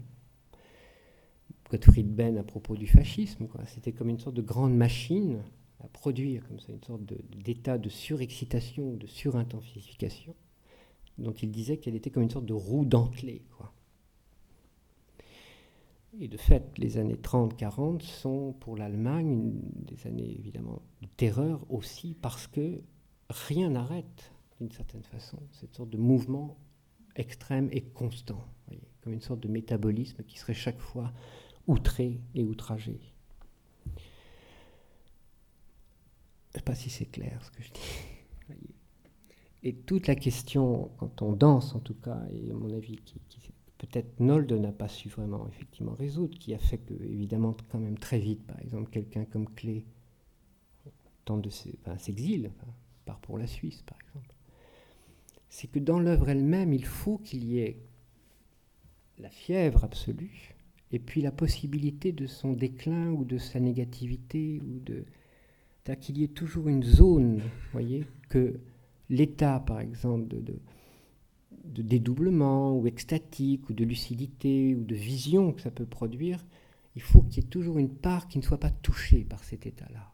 [1.69, 3.47] Gottfried Benn à propos du fascisme.
[3.67, 5.43] C'était comme une sorte de grande machine
[5.81, 10.35] à produire comme ça une sorte d'état de, de surexcitation, de surintensification,
[11.17, 13.43] dont il disait qu'elle était comme une sorte de roue dentelée.
[13.55, 13.71] Quoi.
[16.17, 22.15] Et de fait, les années 30-40 sont pour l'Allemagne des années évidemment de terreur aussi
[22.19, 22.81] parce que
[23.29, 26.57] rien n'arrête d'une certaine façon cette sorte de mouvement
[27.15, 28.43] extrême et constant,
[29.01, 31.13] comme une sorte de métabolisme qui serait chaque fois
[31.67, 32.99] outré et outragé.
[33.85, 33.91] Je
[36.55, 38.55] ne sais pas si c'est clair ce que je dis.
[39.61, 43.19] Et toute la question, quand on danse en tout cas, et à mon avis qui,
[43.27, 43.39] qui
[43.79, 47.97] peut-être Nold n'a pas su vraiment effectivement résoudre, qui a fait que, évidemment, quand même
[47.97, 49.85] très vite, par exemple, quelqu'un comme Clé
[51.25, 52.51] tente de s'exile,
[53.05, 54.35] part pour la Suisse, par exemple.
[55.49, 57.81] C'est que dans l'œuvre elle-même, il faut qu'il y ait
[59.17, 60.55] la fièvre absolue,
[60.91, 65.05] et puis la possibilité de son déclin ou de sa négativité, ou de
[65.95, 68.59] qu'il y ait toujours une zone, voyez, que
[69.09, 70.59] l'état, par exemple, de
[71.63, 76.45] dédoublement ou extatique ou de lucidité ou de vision que ça peut produire,
[76.95, 79.65] il faut qu'il y ait toujours une part qui ne soit pas touchée par cet
[79.65, 80.13] état-là.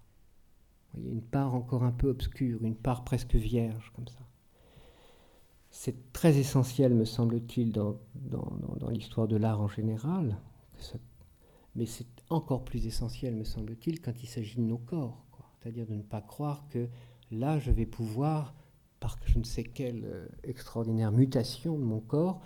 [0.98, 4.20] Une part encore un peu obscure, une part presque vierge comme ça.
[5.70, 8.00] c'est très essentiel, me semble-t-il, dans,
[8.92, 10.38] l'histoire de l'art en général,
[11.76, 15.26] mais c'est encore plus essentiel, me semble-t-il, quand il s'agit de nos corps.
[15.60, 16.88] C'est-à-dire de ne pas croire que
[17.32, 18.54] là, je vais pouvoir,
[19.00, 22.42] par je ne sais quelle euh, extraordinaire mutation de mon corps,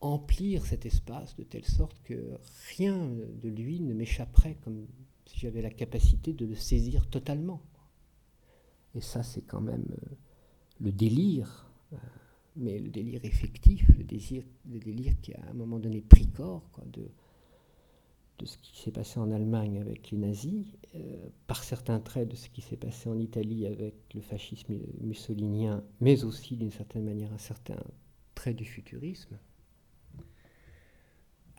[0.00, 2.38] emplir cet espace de telle sorte que
[2.76, 3.08] rien
[3.42, 4.86] de lui ne m'échapperait comme
[5.26, 7.62] si j'avais la capacité de le saisir totalement.
[8.94, 10.14] Et ça, c'est quand même euh,
[10.80, 11.96] le délire, euh,
[12.56, 16.28] mais le délire effectif, le, désir, le délire qui a à un moment donné pris
[16.28, 17.08] corps quoi, de,
[18.38, 22.36] de ce qui s'est passé en Allemagne avec les nazis, euh, par certains traits de
[22.36, 27.32] ce qui s'est passé en Italie avec le fascisme mussolinien, mais aussi d'une certaine manière
[27.32, 27.76] un certain
[28.34, 29.38] trait du futurisme.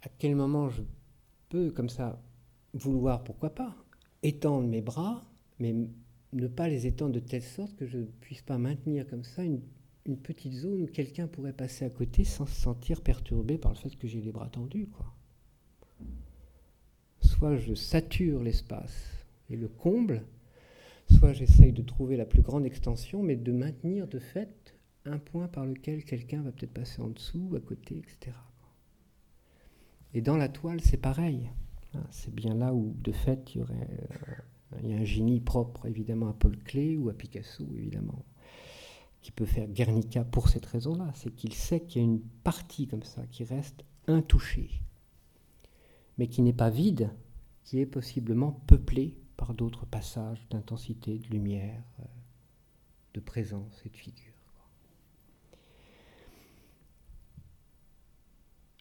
[0.04, 0.84] À quel moment je
[1.50, 2.22] peux, comme ça,
[2.74, 3.76] vouloir, pourquoi pas,
[4.22, 5.24] étendre mes bras,
[5.60, 5.74] mais
[6.34, 9.44] ne pas les étendre de telle sorte que je ne puisse pas maintenir comme ça
[9.44, 9.62] une,
[10.22, 13.96] petite zone où quelqu'un pourrait passer à côté sans se sentir perturbé par le fait
[13.96, 14.88] que j'ai les bras tendus.
[14.88, 15.15] Quoi.
[17.38, 20.24] Soit je sature l'espace et le comble,
[21.12, 24.74] soit j'essaye de trouver la plus grande extension, mais de maintenir de fait
[25.04, 28.38] un point par lequel quelqu'un va peut-être passer en dessous, à côté, etc.
[30.14, 31.50] Et dans la toile, c'est pareil.
[31.94, 35.04] Hein, c'est bien là où, de fait, il y aurait euh, il y a un
[35.06, 38.24] génie propre, évidemment, à Paul Klee ou à Picasso, évidemment,
[39.22, 41.12] qui peut faire Guernica pour cette raison-là.
[41.16, 44.70] C'est qu'il sait qu'il y a une partie comme ça qui reste intouchée,
[46.18, 47.12] mais qui n'est pas vide,
[47.66, 52.04] qui est possiblement peuplée par d'autres passages d'intensité, de lumière, euh,
[53.16, 54.32] de présence et de figure.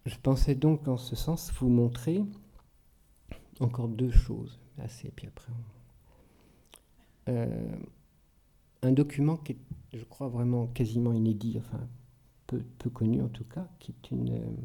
[0.06, 2.22] Je pensais donc en ce sens vous montrer
[3.58, 5.52] encore deux choses, assez, puis après
[7.28, 7.76] euh,
[8.82, 9.58] un document qui est,
[9.94, 11.88] je crois, vraiment quasiment inédit, enfin
[12.46, 14.56] peu, connu en tout cas, qui est une, euh,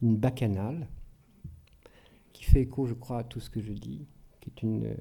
[0.00, 0.88] une bacchanale,
[2.48, 4.06] fait écho, je crois, à tout ce que je dis,
[4.40, 4.96] qui est une,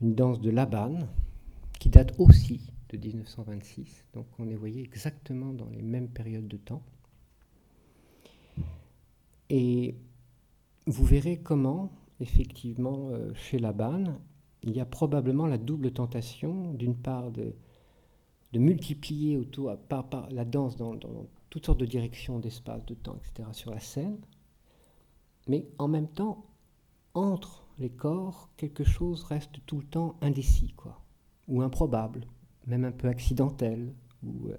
[0.00, 1.08] une danse de Laban,
[1.78, 4.06] qui date aussi de 1926.
[4.14, 6.82] Donc on est, voyez, exactement dans les mêmes périodes de temps.
[9.48, 9.96] Et
[10.86, 14.20] vous verrez comment, effectivement, euh, chez Laban,
[14.62, 17.54] il y a probablement la double tentation, d'une part, de,
[18.52, 19.72] de multiplier autour,
[20.30, 24.18] la danse dans, dans, toutes sortes de directions, d'espace, de temps, etc., sur la scène,
[25.48, 26.46] mais en même temps,
[27.14, 31.02] entre les corps, quelque chose reste tout le temps indécis, quoi,
[31.48, 32.26] ou improbable,
[32.66, 33.94] même un peu accidentel.
[34.24, 34.56] Euh,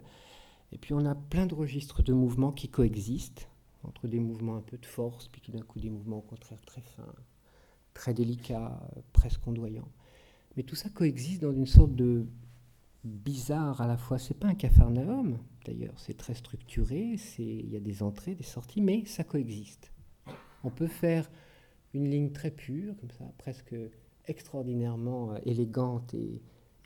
[0.71, 3.47] et puis on a plein de registres de mouvements qui coexistent,
[3.83, 6.61] entre des mouvements un peu de force, puis tout d'un coup des mouvements au contraire
[6.65, 7.13] très fins,
[7.93, 8.79] très délicats,
[9.13, 9.91] presque ondoyants.
[10.55, 12.27] Mais tout ça coexiste dans une sorte de
[13.03, 14.19] bizarre à la fois.
[14.19, 18.81] C'est pas un capharnaüm, d'ailleurs, c'est très structuré, il y a des entrées, des sorties,
[18.81, 19.91] mais ça coexiste.
[20.63, 21.29] On peut faire
[21.93, 23.75] une ligne très pure, comme ça, presque
[24.25, 26.41] extraordinairement euh, élégante et,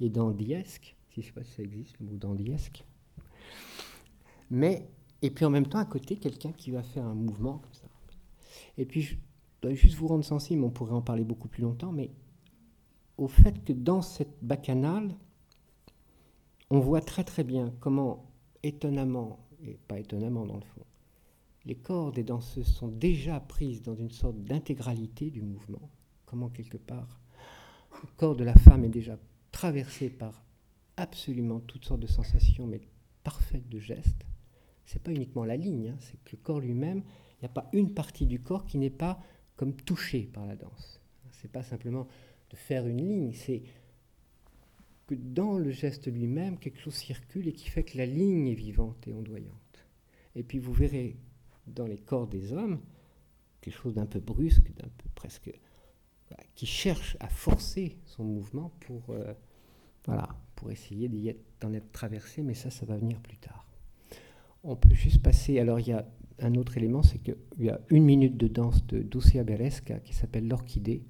[0.09, 2.83] dandiesque, si je ne sais pas si ça existe, le mot dandiesque.
[4.49, 4.87] Mais,
[5.21, 7.87] et puis en même temps, à côté, quelqu'un qui va faire un mouvement comme ça.
[8.77, 9.15] Et puis, je
[9.61, 12.11] dois juste vous rendre sensible, on pourrait en parler beaucoup plus longtemps, mais
[13.17, 15.15] au fait que dans cette bacchanale,
[16.69, 18.31] on voit très très bien comment,
[18.63, 20.85] étonnamment, et pas étonnamment dans le fond,
[21.65, 25.89] les corps des danseuses sont déjà prises dans une sorte d'intégralité du mouvement,
[26.25, 27.19] comment quelque part
[28.01, 29.17] le corps de la femme est déjà
[29.51, 30.43] traversé par
[30.97, 32.81] absolument toutes sortes de sensations, mais
[33.23, 34.25] parfaites de gestes.
[34.85, 37.69] C'est pas uniquement la ligne, hein, c'est que le corps lui-même, il n'y a pas
[37.73, 39.19] une partie du corps qui n'est pas
[39.55, 41.01] comme touchée par la danse.
[41.31, 42.07] C'est pas simplement
[42.49, 43.63] de faire une ligne, c'est
[45.07, 48.55] que dans le geste lui-même, quelque chose circule et qui fait que la ligne est
[48.55, 49.85] vivante et ondoyante.
[50.35, 51.17] Et puis vous verrez
[51.67, 52.79] dans les corps des hommes,
[53.61, 55.51] quelque chose d'un peu brusque, d'un peu presque,
[56.55, 59.33] qui cherche à forcer son mouvement pour, euh,
[60.05, 61.09] voilà, pour essayer
[61.59, 63.67] d'en être, traversé, mais ça, ça va venir plus tard.
[64.63, 66.07] On peut juste passer, alors il y a
[66.39, 70.13] un autre élément, c'est qu'il y a une minute de danse de Dulcia Beresca qui
[70.13, 71.03] s'appelle l'orchidée,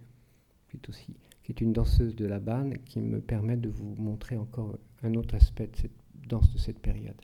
[0.69, 3.93] qui est aussi qui est une danseuse de la banne, qui me permet de vous
[3.99, 5.91] montrer encore un autre aspect de cette
[6.27, 7.21] danse de cette période.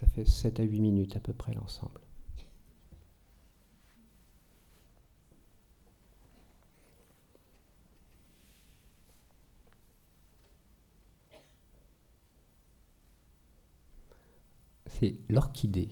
[0.00, 2.00] Ça fait 7 à 8 minutes à peu près l'ensemble.
[14.86, 15.90] C'est l'orchidée.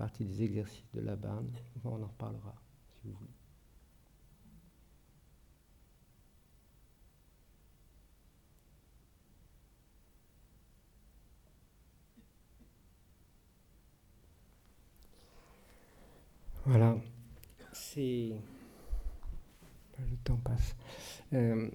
[0.00, 1.54] Partie des exercices de la bande.
[1.84, 2.54] On en reparlera,
[3.02, 3.30] si vous voulez.
[16.64, 16.96] Voilà,
[17.74, 18.32] c'est.
[19.98, 20.76] Le temps passe.
[21.34, 21.68] Euh,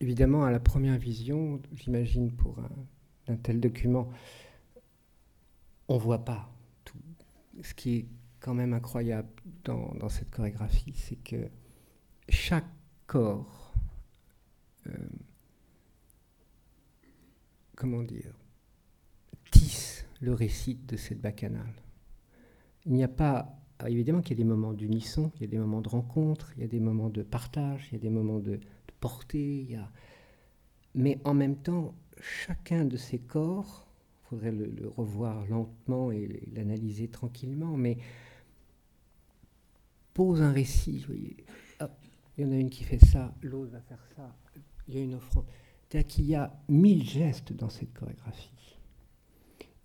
[0.00, 2.56] évidemment, à la première vision, j'imagine pour
[3.28, 4.08] un, tel document,
[5.88, 6.53] on ne voit pas.
[7.62, 8.06] Ce qui est
[8.40, 9.28] quand même incroyable
[9.64, 11.48] dans, cette chorégraphie, c'est que
[12.28, 12.66] chaque
[13.06, 13.74] corps,
[14.86, 14.92] euh,
[17.76, 18.34] comment dire,
[19.50, 21.74] tisse le récit de cette bacchanale.
[22.86, 25.58] Il n'y a pas évidemment qu'il y a des moments d'unisson, il y a des
[25.58, 28.40] moments de rencontre, il y a des moments de partage, il y a des moments
[28.40, 28.60] de,
[29.00, 29.78] portée.
[30.94, 33.83] Mais en même temps, chacun de ces corps,
[34.34, 37.98] faudrait le, revoir lentement et l'analyser tranquillement, mais
[40.12, 41.04] pose un récit.
[41.06, 41.36] Voyez.
[42.36, 44.34] il y en a une qui fait ça, l'autre va faire ça,
[44.88, 45.44] il y a une offrande.
[45.88, 48.50] C'est-à-dire qu'il y a mille gestes dans cette chorégraphie.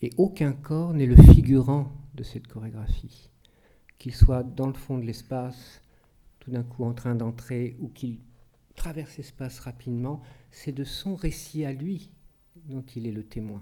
[0.01, 3.29] Et aucun corps n'est le figurant de cette chorégraphie
[3.97, 5.83] qu'il soit dans le fond de l'espace,
[6.39, 8.19] tout d'un coup en train d'entrer, ou qu'il
[8.75, 10.21] traverse l'espace rapidement,
[10.51, 12.09] c'est de son récit à lui
[12.55, 13.61] dont il est le témoin.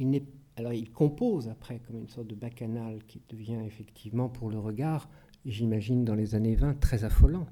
[0.00, 0.22] Il
[0.56, 5.08] alors il compose après comme une sorte de bacchanal qui devient effectivement pour le regard,
[5.44, 7.46] j'imagine dans les années 20, très affolant.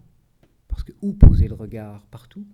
[0.67, 2.07] Parce que où poser le regard?
[2.07, 2.47] Partout.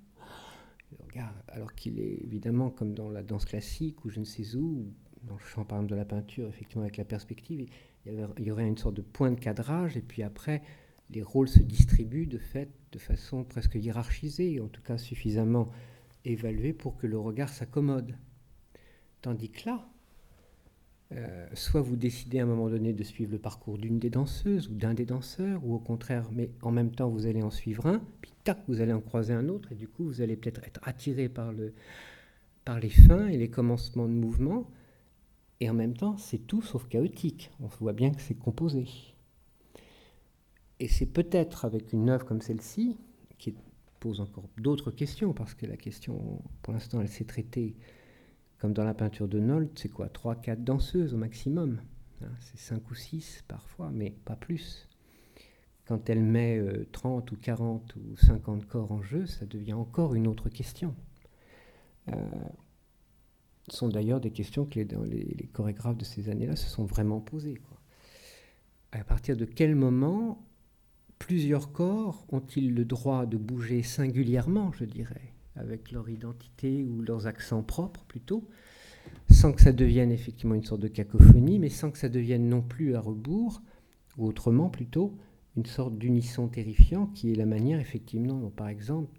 [0.92, 4.56] Le regard, alors qu'il est évidemment comme dans la danse classique ou je ne sais
[4.56, 4.92] où,
[5.22, 7.66] dans le champ par exemple de la peinture, effectivement avec la perspective,
[8.06, 10.62] il y, aurait une sorte de point de cadrage, et puis après,
[11.10, 15.70] les rôles se distribuent de fait de façon presque hiérarchisée, en tout cas suffisamment
[16.24, 18.14] évaluée pour que le regard s'accommode.
[19.24, 19.88] Tandis que là,
[21.12, 24.68] euh, soit vous décidez à un moment donné de suivre le parcours d'une des danseuses
[24.68, 27.86] ou d'un des danseurs, ou au contraire, mais en même temps vous allez en suivre
[27.86, 30.62] un, puis tac, vous allez en croiser un autre, et du coup vous allez peut-être
[30.64, 31.72] être attiré par, le,
[32.66, 34.70] par les fins et les commencements de mouvement,
[35.60, 37.50] et en même temps, c'est tout sauf chaotique.
[37.60, 38.84] On voit bien que c'est composé.
[40.80, 42.98] Et c'est peut-être avec une œuvre comme celle-ci,
[43.38, 43.54] qui
[44.00, 47.74] pose encore d'autres questions, parce que la question, pour l'instant, elle s'est traitée
[48.64, 51.82] comme dans la peinture de Nolte, c'est quoi 3, 4 danseuses au maximum.
[52.22, 54.88] Hein, c'est 5 ou 6 parfois, mais pas plus.
[55.84, 56.62] Quand elle met
[56.92, 60.94] 30 euh, ou 40 ou 50 corps en jeu, ça devient encore une autre question.
[62.08, 62.14] Euh,
[63.68, 67.60] sont d'ailleurs des questions que les, chorégraphes de ces années-là se sont vraiment posées.
[68.92, 70.42] À partir de quel moment
[71.18, 77.26] plusieurs corps ont-ils le droit de bouger singulièrement, je dirais, avec leur identité ou leurs
[77.26, 78.48] accents propres plutôt,
[79.30, 82.62] sans que ça devienne effectivement une sorte de cacophonie, mais sans que ça devienne non
[82.62, 83.62] plus à rebours,
[84.16, 85.16] ou autrement plutôt,
[85.56, 89.10] une sorte d'unisson terrifiant qui est la manière effectivement par exemple,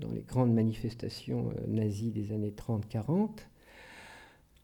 [0.00, 3.30] dans les grandes manifestations euh, nazies des années 30-40,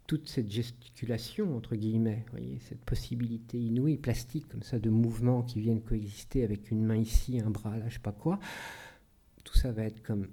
[0.06, 2.24] toute cette gesticulation, entre guillemets,
[2.61, 7.40] cette possibilité inouïe, plastique, comme ça, de mouvements qui viennent coexister avec une main ici,
[7.40, 8.40] un bras là, je sais pas quoi,
[9.44, 10.26] tout ça va être comme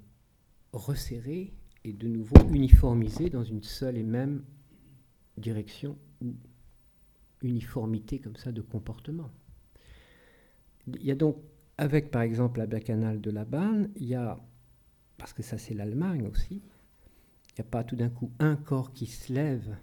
[0.75, 1.53] resserré
[1.83, 4.43] et de nouveau uniformisé dans une seule et même
[5.37, 6.33] direction ou
[7.41, 9.31] uniformité comme ça de comportement.
[10.87, 11.37] Il y a donc,
[11.77, 14.39] avec par exemple la bacchanale de la Banne, il y a,
[15.17, 18.93] parce que ça c'est l'Allemagne aussi, il n'y a pas tout d'un coup un corps
[18.93, 19.75] qui se lève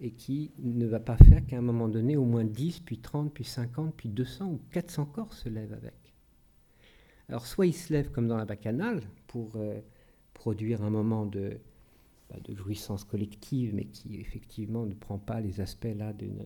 [0.00, 3.32] et qui ne va pas faire qu'à un moment donné, au moins 10, puis 30,
[3.32, 6.14] puis 50, puis 200 ou 400 corps se lèvent avec.
[7.28, 9.80] Alors soit il se lève comme dans la bacchanale pour euh,
[10.36, 11.58] produire un moment de,
[12.30, 16.44] bah, de, jouissance collective, mais qui effectivement ne prend pas les aspects là d'une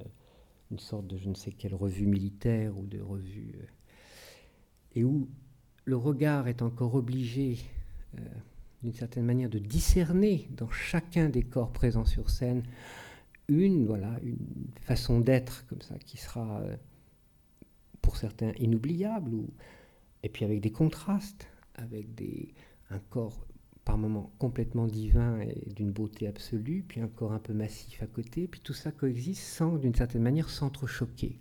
[0.71, 3.67] une sorte de je ne sais quelle revue militaire ou de revue, euh,
[4.95, 5.29] et où
[5.85, 7.59] le regard est encore obligé
[8.17, 8.21] euh,
[8.83, 12.63] d'une certaine manière de discerner dans chacun des corps présents sur scène
[13.49, 16.77] une, voilà, une façon d'être comme ça qui sera euh,
[18.01, 19.51] pour certains inoubliable, ou,
[20.23, 22.55] et puis avec des contrastes, avec des,
[22.91, 23.45] un corps
[23.85, 28.07] par moments complètement divin et d'une beauté absolue, puis un corps un peu massif à
[28.07, 31.39] côté, puis tout ça coexiste sans, d'une certaine manière, s'entrechoquer.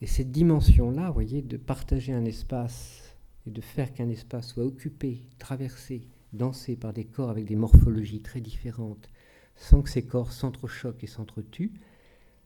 [0.00, 3.16] Et cette dimension-là, voyez, de partager un espace
[3.46, 8.20] et de faire qu'un espace soit occupé, traversé, dansé par des corps avec des morphologies
[8.20, 9.08] très différentes,
[9.56, 11.72] sans que ces corps s'entrechoquent et s'entretuent,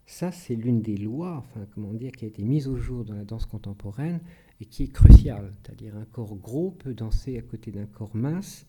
[0.06, 3.14] ça c'est l'une des lois, enfin comment dire, qui a été mise au jour dans
[3.14, 4.20] la danse contemporaine
[4.62, 5.52] et qui est cruciale.
[5.62, 8.64] C'est-à-dire un corps gros peut danser à côté d'un corps mince,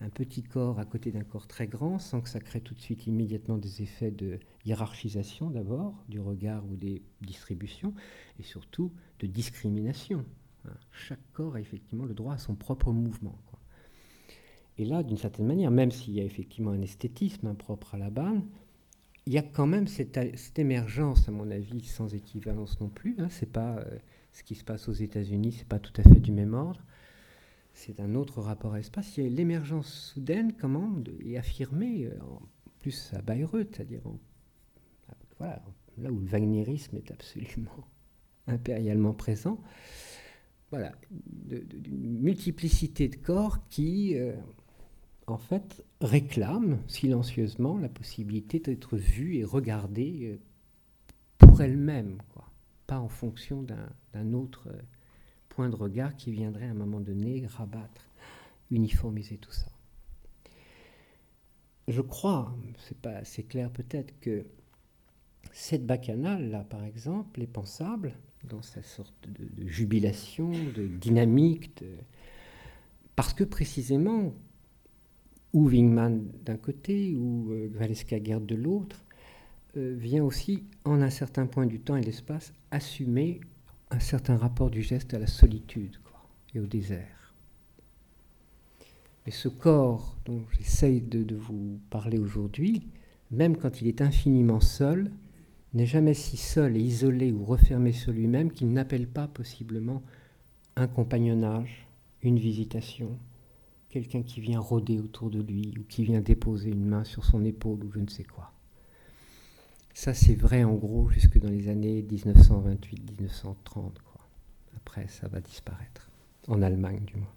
[0.00, 2.80] un petit corps à côté d'un corps très grand sans que ça crée tout de
[2.80, 7.92] suite immédiatement des effets de hiérarchisation d'abord du regard ou des distributions
[8.38, 10.24] et surtout de discrimination.
[10.64, 10.74] Hein.
[10.92, 13.36] Chaque corps a effectivement le droit à son propre mouvement.
[14.78, 18.10] Et là, d'une certaine manière, même s'il y a effectivement un esthétisme impropre à la
[18.10, 18.44] banne,
[19.26, 23.16] il y a quand même cette, émergence, à mon avis, sans équivalence non plus.
[23.18, 23.28] Hein.
[23.28, 23.98] C'est pas euh,
[24.32, 26.82] ce qui se passe aux États-Unis, c'est pas tout à fait du même ordre
[27.74, 29.16] c'est un autre rapport à l'espace.
[29.16, 30.92] Il y a l'émergence soudaine, comment,
[31.24, 32.42] et affirmée, euh, en
[32.80, 34.02] plus à Bayreuth, c'est-à-dire
[35.40, 37.88] là où le wagnerisme est absolument
[38.46, 39.58] impérialement présent.
[40.70, 44.34] Voilà, d'une multiplicité de corps qui, euh,
[45.26, 50.38] en fait, réclament silencieusement la possibilité d'être vue et regardée euh,
[51.38, 52.18] pour elle-même,
[53.00, 54.68] en fonction d'un autre
[55.48, 58.08] point de regard qui viendrait à un moment donné rabattre,
[58.70, 59.70] uniformiser tout ça.
[61.88, 64.46] Je crois, c'est pas assez clair peut-être, que
[65.52, 68.14] cette bacchanale là, par exemple, est pensable
[68.44, 71.84] dans sa sorte de, jubilation, de dynamique,
[73.14, 74.34] parce que précisément,
[75.52, 79.11] ou Wingman d'un côté, ou euh, Valeska de l'autre, euh,
[79.74, 83.40] vient aussi, en un certain point du temps et de l'espace, assumer
[83.90, 85.96] un certain rapport du geste à la solitude
[86.54, 87.34] et au désert.
[89.24, 92.82] Mais ce corps dont j'essaye de, vous parler aujourd'hui,
[93.30, 95.10] même quand il est infiniment seul,
[95.74, 100.02] n'est jamais si seul et isolé ou refermé sur lui-même qu'il n'appelle pas possiblement
[100.76, 101.86] un compagnonnage,
[102.22, 103.16] une visitation,
[103.88, 107.44] quelqu'un qui vient rôder autour de lui ou qui vient déposer une main sur son
[107.44, 108.51] épaule ou je ne sais quoi.
[109.94, 113.54] Ça, c'est vrai en gros jusque dans les années 1928-1930.
[114.76, 116.10] Après, ça va disparaître,
[116.48, 117.34] en Allemagne du moins.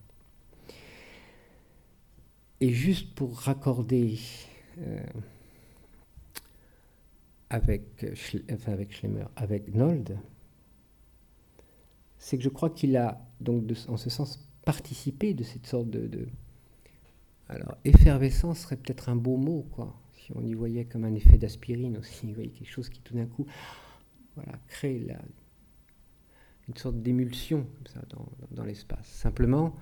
[2.62, 4.18] Et juste pour raccorder
[4.80, 5.04] euh,
[7.50, 8.06] avec,
[8.68, 10.18] avec Schlemmer, avec Nold,
[12.18, 16.08] c'est que je crois qu'il a, donc en ce sens, participé de cette sorte de,
[16.08, 16.28] de
[17.50, 19.94] alors, effervescence serait peut-être un beau mot, quoi
[20.34, 23.46] on y voyait comme un effet d'aspirine aussi, quelque chose qui tout d'un coup
[24.36, 25.08] voilà, crée
[26.68, 27.66] une sorte d'émulsion
[28.52, 29.06] dans, l'espace.
[29.08, 29.76] Simplement,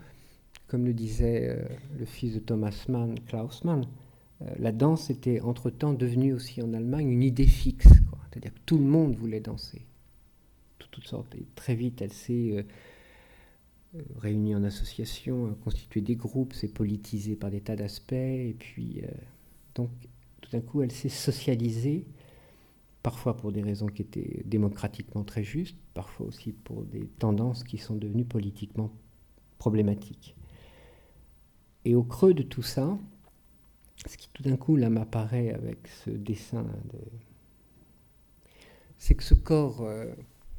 [0.68, 1.64] comme le disait euh,
[1.98, 3.86] le fils de Thomas Mann, Klaus Mann,
[4.42, 7.88] euh, la danse était entre-temps devenue aussi en Allemagne une idée fixe.
[7.88, 9.86] C'est-à-dire que tout le monde voulait danser.
[10.92, 11.34] toutes sortes.
[11.36, 12.66] Et très vite, elle s'est
[13.96, 18.14] euh, réunie en association, constituée des groupes, s'est politisée par des tas d'aspects.
[18.14, 19.02] Et puis,
[19.76, 19.90] donc,
[20.62, 22.06] coup, elle s'est socialisée,
[23.02, 27.78] parfois pour des raisons qui étaient démocratiquement très justes, parfois aussi pour des tendances qui
[27.78, 28.92] sont devenues politiquement
[29.58, 30.36] problématiques.
[31.86, 32.98] Et au creux de tout ça,
[34.06, 37.00] ce qui tout d'un coup là m'apparaît avec ce dessin, de...
[38.98, 40.06] c'est que ce corps euh,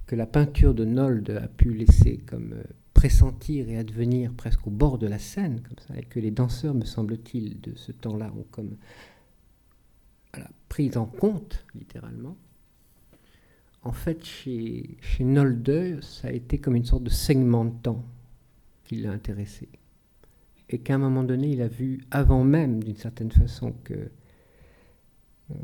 [0.07, 2.63] que la peinture de Nold a pu laisser comme euh,
[2.93, 6.75] pressentir et advenir presque au bord de la scène, comme ça, et que les danseurs,
[6.75, 8.77] me semble-t-il, de ce temps-là ont comme
[10.69, 12.37] prise en compte, littéralement.
[13.83, 18.05] En fait, chez, chez Nolde, ça a été comme une sorte de segment de temps
[18.85, 19.69] qui l'a intéressé.
[20.71, 23.95] Et qu'à un moment donné, il a vu, avant même, d'une certaine façon, que
[25.51, 25.55] euh,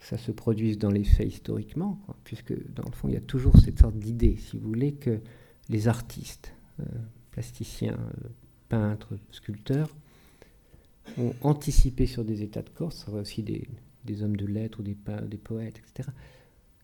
[0.00, 3.56] ça se produise dans les faits historiquement, puisque dans le fond, il y a toujours
[3.58, 5.20] cette sorte d'idée, si vous voulez, que
[5.68, 6.84] les artistes, euh,
[7.30, 8.28] plasticiens, euh,
[8.68, 9.94] peintres, sculpteurs,
[11.18, 13.68] ont anticipé sur des états de corps, ça serait aussi des,
[14.04, 16.10] des hommes de lettres ou des, des poètes, etc.,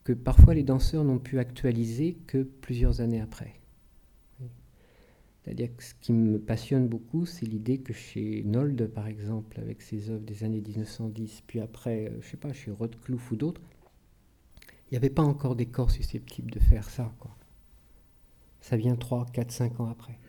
[0.03, 3.61] que parfois les danseurs n'ont pu actualiser que plusieurs années après.
[5.43, 9.81] C'est-à-dire que ce qui me passionne beaucoup, c'est l'idée que chez Nold, par exemple, avec
[9.81, 13.61] ses œuvres des années 1910, puis après, euh, je sais pas, chez Rothklouf ou d'autres,
[14.67, 17.11] il n'y avait pas encore des corps susceptibles de faire ça.
[18.59, 20.19] Ça vient 3, 4, 5 ans après.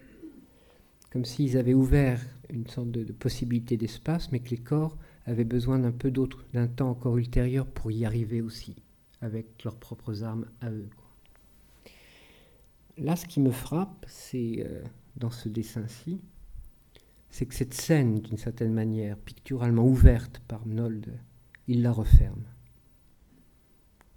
[1.10, 4.96] Comme s'ils avaient ouvert une sorte de possibilité d'espace, mais que les corps
[5.26, 8.76] avaient besoin d'un peu d'autre, d'un temps encore ultérieur pour y arriver aussi,
[9.20, 10.88] avec leurs propres armes à eux.
[12.98, 14.82] Là, ce qui me frappe, c'est euh,
[15.16, 16.20] dans ce dessin-ci,
[17.30, 21.18] c'est que cette scène, d'une certaine manière, picturalement ouverte par Nold,
[21.68, 22.44] il la referme.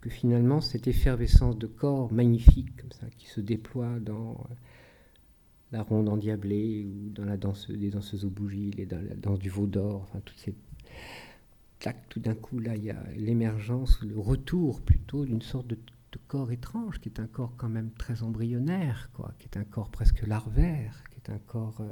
[0.01, 4.53] Que finalement, cette effervescence de corps magnifique, comme ça, qui se déploie dans euh,
[5.71, 9.39] la ronde endiablée ou dans la danse des danseuses aux bougies, et dans la danse
[9.39, 10.53] du veau d'or, enfin toutes ces
[12.09, 15.77] tout d'un coup, là, il y a l'émergence, le retour plutôt d'une sorte de,
[16.29, 19.89] corps étrange, qui est un corps quand même très embryonnaire, quoi, qui est un corps
[19.89, 21.91] presque larvaire, qui est un corps euh,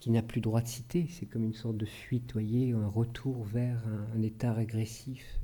[0.00, 1.06] qui n'a plus droit de citer.
[1.10, 3.80] C'est comme une sorte de fuite, voyez, un retour vers
[4.16, 5.38] un, état régressif.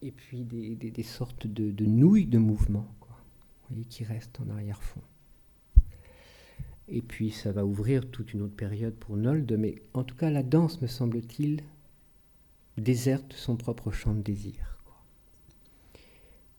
[0.00, 2.88] Et puis des, sortes de, nouilles de mouvement,
[3.90, 5.02] qui restent en arrière-fond.
[6.88, 10.30] Et puis ça va ouvrir toute une autre période pour Nold, mais en tout cas
[10.30, 11.62] la danse, me semble-t-il,
[12.76, 14.78] déserte son propre champ de désir.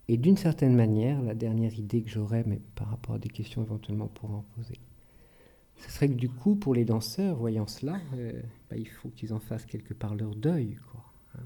[0.08, 3.64] Et d'une certaine manière, la dernière idée que j'aurais, mais par rapport à des questions
[3.64, 4.80] éventuellement pour en poser,
[5.78, 9.34] ce serait que du coup, pour les danseurs, voyant cela, euh, bah, il faut qu'ils
[9.34, 10.78] en fassent quelque part leur deuil.
[10.92, 11.04] Quoi,
[11.36, 11.46] hein.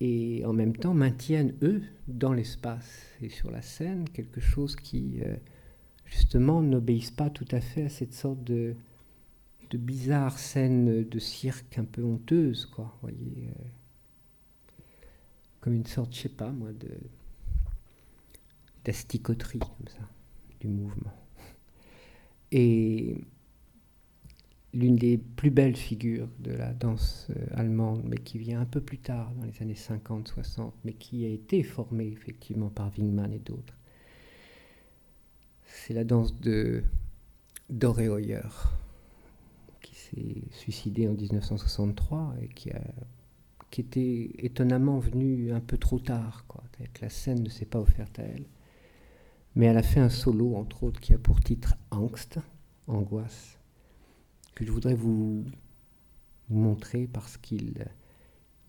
[0.00, 5.20] Et en même temps, maintiennent, eux, dans l'espace et sur la scène, quelque chose qui,
[5.22, 5.36] euh,
[6.12, 8.76] justement, n'obéissent pas tout à fait à cette sorte de,
[9.72, 13.48] bizarre scène de cirque un peu honteuse, quoi, voyez.
[13.48, 14.82] Euh,
[15.60, 16.90] comme une sorte, je sais pas moi, de
[18.84, 20.08] d'asticoterie, comme ça,
[20.60, 21.14] du mouvement.
[22.50, 23.24] Et
[24.74, 28.80] l'une des plus belles figures de la danse euh, allemande, mais qui vient un peu
[28.80, 33.38] plus tard, dans les années 50-60, mais qui a été formée effectivement par Wingman et
[33.38, 33.78] d'autres,
[35.72, 36.84] c'est la danse de
[37.70, 38.48] Dore Hoyer,
[39.80, 42.80] qui s'est suicidé en 1963 et qui, a,
[43.70, 46.62] qui était étonnamment venu un peu trop tard, quoi,
[47.00, 48.46] la scène ne s'est pas offerte à elle.
[49.54, 52.38] Mais elle a fait un solo, entre autres, qui a pour titre Angst,
[52.86, 53.58] angoisse,
[54.54, 55.44] que je voudrais vous,
[56.48, 57.86] montrer parce qu'il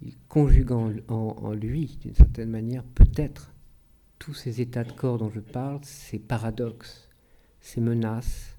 [0.02, 3.53] il conjugue en, lui, d'une certaine manière, peut-être
[4.24, 7.10] tous ces états de corps dont je parle, ces paradoxes,
[7.60, 8.58] ces menaces,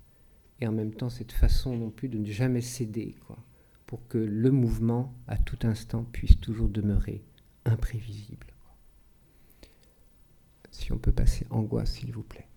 [0.60, 3.38] et en même temps cette façon non plus de ne jamais céder, quoi,
[3.86, 7.24] pour que le mouvement, à tout instant, puisse toujours demeurer
[7.64, 8.48] imprévisible.
[10.70, 12.48] Si on peut passer angoisse, s'il vous plaît.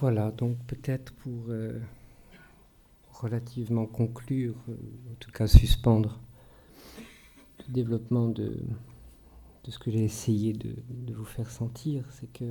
[0.00, 1.80] Voilà, donc peut-être pour euh,
[3.14, 4.74] relativement conclure, euh,
[5.10, 6.20] en tout cas suspendre
[7.66, 8.58] le développement de,
[9.66, 10.76] ce que j'ai essayé de,
[11.14, 12.44] vous faire sentir, c'est que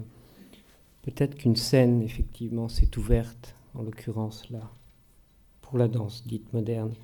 [1.03, 4.71] peut-être qu'une scène, effectivement, s'est ouverte, en l'occurrence là,
[5.61, 6.95] pour la danse dite moderne,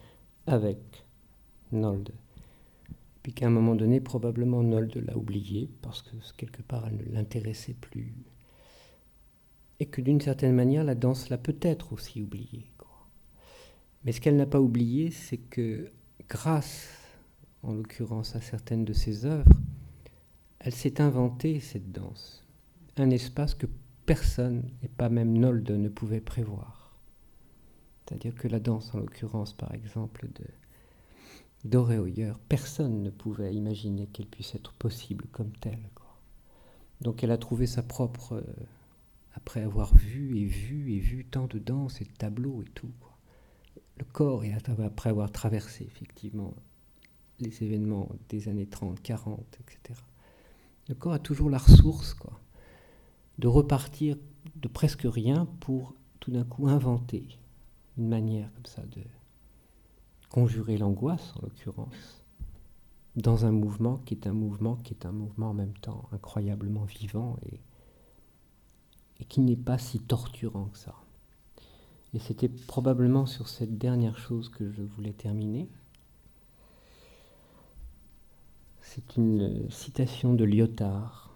[0.47, 1.05] avec
[1.72, 2.09] Nold.
[3.22, 7.13] Puis qu'à un moment donné, probablement Nold l'a oublié, parce que quelque part, elle ne
[7.13, 8.15] l'intéressait plus
[9.81, 12.71] et que d'une certaine manière, la danse l'a peut-être aussi oublié.
[14.03, 15.91] Mais ce qu'elle n'a pas oublié, c'est que
[16.29, 16.87] grâce,
[17.63, 19.57] en l'occurrence, à certaines de ses œuvres,
[20.59, 22.45] elle s'est inventée, cette danse,
[22.97, 23.65] un espace que
[24.05, 26.95] personne, et pas même Nolde, ne pouvait prévoir.
[28.05, 30.45] C'est-à-dire que la danse, en l'occurrence, par exemple, de
[31.67, 31.97] Doré
[32.49, 35.89] personne ne pouvait imaginer qu'elle puisse être possible comme telle.
[37.01, 38.33] Donc elle a trouvé sa propre...
[38.33, 38.43] Euh,
[39.33, 42.91] après avoir vu et vu et vu tant de danses et de tableaux et tout.
[43.97, 46.53] Le corps, et après avoir traversé effectivement
[47.39, 49.99] les événements des années 30, 40, etc.
[50.89, 52.39] Le corps a toujours la ressource, quoi,
[53.37, 54.17] de repartir
[54.55, 57.27] de presque rien pour tout d'un coup inventer
[57.97, 59.01] une manière comme ça de
[60.29, 62.23] conjurer l'angoisse, en l'occurrence,
[63.15, 66.85] dans un mouvement qui est un mouvement qui est un mouvement en même temps incroyablement
[66.85, 67.59] vivant et
[69.22, 70.95] et qui n'est pas si torturant que ça.
[72.14, 75.69] Et c'était probablement sur cette dernière chose que je voulais terminer.
[78.81, 81.34] C'est une citation de Lyotard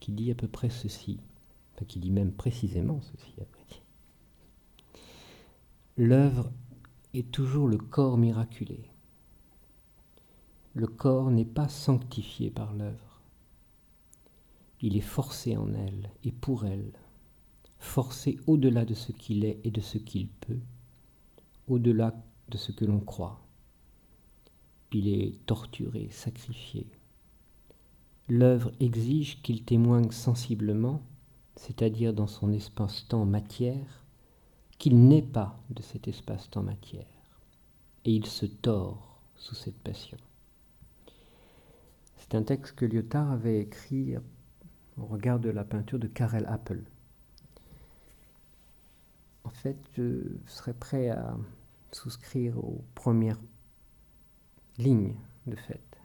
[0.00, 1.20] qui dit à peu près ceci,
[1.74, 3.32] enfin qui dit même précisément ceci,
[5.98, 6.50] L'œuvre
[7.12, 8.80] est toujours le corps miraculé.
[10.74, 13.11] Le corps n'est pas sanctifié par l'œuvre
[14.82, 16.92] il est forcé en elle et pour elle,
[17.78, 20.60] forcé au-delà de ce qu'il est et de ce qu'il peut,
[21.68, 22.14] au-delà
[22.48, 23.40] de ce que l'on croit.
[24.92, 26.86] Il est torturé, sacrifié.
[28.28, 31.02] L'œuvre exige qu'il témoigne sensiblement,
[31.56, 34.04] c'est-à-dire dans son espace-temps matière,
[34.78, 37.06] qu'il n'est pas de cet espace-temps matière,
[38.04, 40.18] et il se tord sous cette passion.
[42.16, 44.16] C'est un texte que Lyotard avait écrit
[44.98, 46.82] on regarde la peinture de Karel Appel.
[49.44, 51.36] En fait, je serais prêt à
[51.92, 53.40] souscrire aux premières
[54.78, 55.16] lignes
[55.46, 55.98] de fait,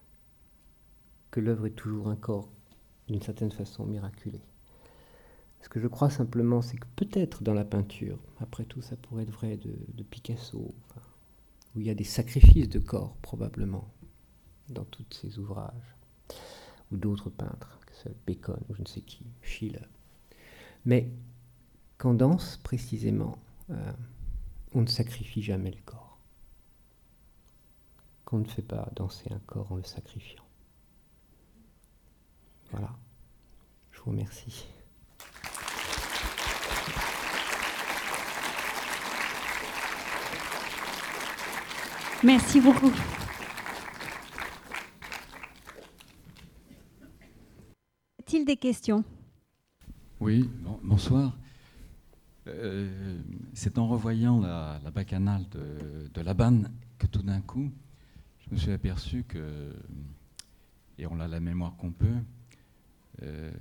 [1.32, 2.50] que l'œuvre est toujours un corps,
[3.08, 4.42] d'une certaine façon miraculé.
[5.62, 9.24] Ce que je crois simplement, c'est que peut-être dans la peinture, après tout, ça pourrait
[9.24, 10.74] être vrai de, Picasso,
[11.76, 13.88] où il y a des sacrifices de corps, probablement,
[14.70, 15.96] dans tous ces ouvrages,
[16.92, 17.80] ou d'autres peintres.
[18.26, 19.86] Bacon ou je ne sais qui, Schiller.
[20.86, 21.10] Mais
[21.98, 23.38] qu'en danse, précisément,
[23.70, 23.92] euh,
[24.74, 26.18] on ne sacrifie jamais le corps.
[28.26, 30.44] Qu'on ne fait pas danser un corps en le sacrifiant.
[32.72, 32.96] Voilà.
[33.92, 34.68] Je vous remercie.
[42.24, 42.92] Merci beaucoup.
[48.34, 49.04] Il des questions?
[50.20, 50.50] Oui,
[50.84, 51.38] bonsoir.
[52.48, 53.20] Euh,
[53.54, 57.72] c'est en revoyant la, bacchanale de, de Labanne que tout d'un coup,
[58.40, 59.74] je me suis aperçu que,
[60.98, 62.08] et on a la mémoire qu'on peut,
[63.24, 63.52] euh,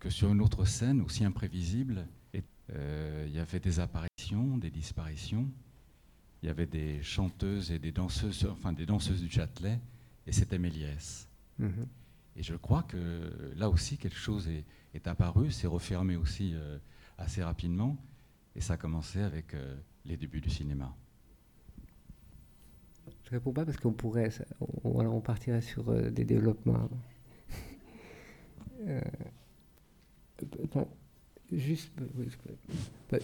[0.00, 2.06] que sur une autre scène aussi imprévisible,
[2.74, 5.48] euh, il y avait des apparitions, des disparitions,
[6.42, 9.78] il y avait des chanteuses et des danseuses, enfin des danseuses du Châtelet,
[10.26, 11.28] et c'était Méliès.
[11.60, 11.86] Mm-hmm.
[12.36, 14.48] Et je crois que là aussi, quelque chose
[14.94, 16.78] est, apparu, s'est refermé aussi euh,
[17.18, 17.96] assez rapidement,
[18.54, 20.94] et ça a commencé avec euh, les débuts du cinéma.
[23.24, 24.30] Je réponds pas parce qu'on pourrait,
[24.84, 26.88] on, partirait sur euh, des développements.
[31.52, 31.92] juste,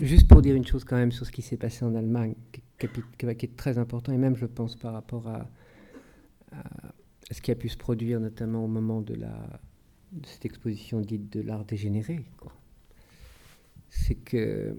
[0.01, 2.63] juste pour dire une chose quand même sur ce qui s'est passé en Allemagne, qui,
[3.27, 5.49] est très important, et même je pense par rapport à
[7.33, 9.17] ce qui a pu se produire notamment au moment de,
[10.25, 12.25] cette exposition dite de l'art dégénéré.
[13.89, 14.79] C'est que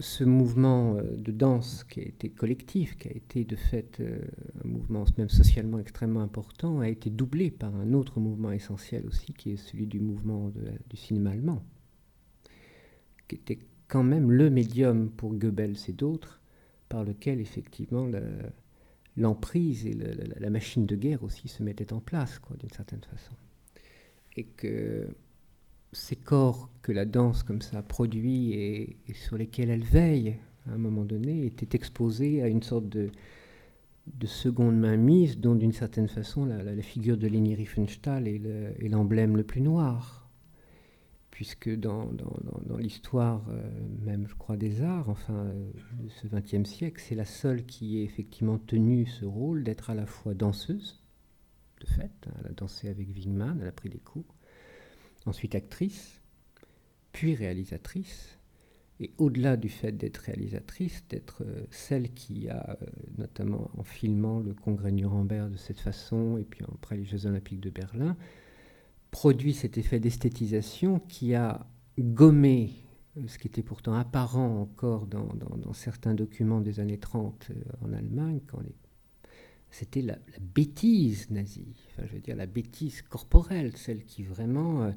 [0.00, 4.20] ce mouvement euh, de danse qui a été collectif, qui a été de fait euh,
[4.64, 9.32] un mouvement même socialement extrêmement important, a été doublé par un autre mouvement essentiel aussi,
[9.32, 10.52] qui est celui du mouvement
[10.88, 11.64] du cinéma allemand,
[13.26, 13.58] qui était
[13.88, 16.40] quand même le médium pour Goebbels et d'autres,
[16.88, 18.22] par lequel effectivement le,
[19.18, 23.34] l'emprise et la, machine de guerre aussi se mettaient en place, d'une certaine façon.
[24.36, 25.08] Et que
[25.92, 30.36] ces corps que la danse comme ça produit et, sur lesquels elle veille
[30.68, 33.10] à un moment donné étaient exposés à une sorte de,
[34.14, 39.36] de seconde main mise dont d'une certaine façon la, figure de Leni Riefenstahl est l'emblème
[39.36, 40.27] le, plus noir.
[41.38, 42.10] Puisque dans,
[42.80, 43.62] l'histoire euh,
[44.00, 45.70] même, je crois, des arts, enfin, euh,
[46.00, 49.94] de ce XXe siècle, c'est la seule qui ait effectivement tenu ce rôle d'être à
[49.94, 51.00] la fois danseuse,
[51.80, 54.34] de fait, hein, elle a dansé avec Wingman, elle a pris des cours,
[55.26, 56.20] ensuite actrice,
[57.12, 58.36] puis réalisatrice,
[58.98, 62.76] et au-delà du fait d'être réalisatrice, d'être euh, celle qui a,
[63.16, 67.60] notamment en filmant le congrès Nuremberg de cette façon, et puis après les Jeux olympiques
[67.60, 68.16] de Berlin,
[69.10, 71.66] produit cet effet d'esthétisation qui a
[71.98, 72.72] gommé
[73.16, 75.26] euh, ce qui était pourtant apparent encore dans,
[75.72, 77.50] certains documents des années 30
[77.84, 78.60] en Allemagne, quand
[79.70, 84.92] c'était la, bêtise nazie, je veux dire la bêtise corporelle, celle qui vraiment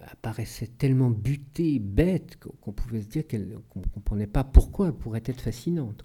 [0.00, 5.22] apparaissait tellement butée, bête, qu'on pouvait se dire qu'on ne comprenait pas pourquoi elle pourrait
[5.24, 6.04] être fascinante.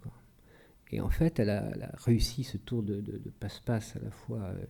[0.91, 3.01] Et en fait, elle a, réussi ce tour de,
[3.39, 4.65] passe-passe à la fois euh,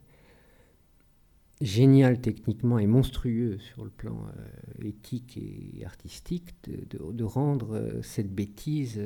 [1.61, 8.33] génial techniquement et monstrueux sur le plan euh, éthique et artistique, de, rendre euh, cette
[8.33, 8.99] bêtise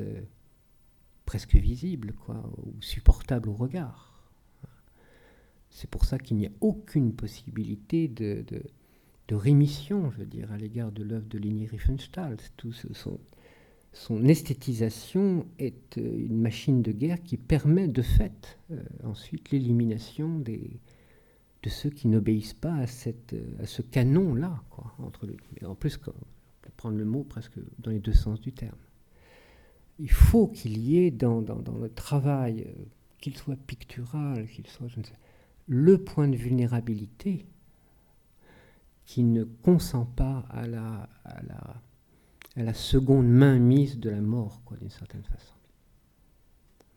[1.26, 4.16] presque visible, quoi, ou supportable au regard.
[5.70, 8.46] C'est pour ça qu'il n'y a aucune possibilité de
[9.36, 12.38] rémission, je veux dire, à l'égard de l'œuvre de Leni Riefenstahl.
[12.56, 13.20] Tout son,
[13.92, 20.40] son, esthétisation est euh, une machine de guerre qui permet de fait euh, ensuite l'élimination
[20.40, 20.80] des,
[21.66, 24.64] de ceux qui n'obéissent pas à, cette, euh, à ce canon-là.
[25.00, 25.28] Entre
[25.66, 26.14] en plus, pour
[26.78, 28.78] prendre le mot presque dans les deux sens du terme.
[29.98, 32.68] Il faut qu'il y ait dans, dans, dans le travail,
[33.20, 35.14] qu'il soit pictural, qu'il soit, je ne sais,
[35.68, 37.48] le point de vulnérabilité
[39.06, 41.82] qui ne consent pas à la, à la,
[42.58, 45.56] à la seconde main mise de la mort, d'une certaine façon.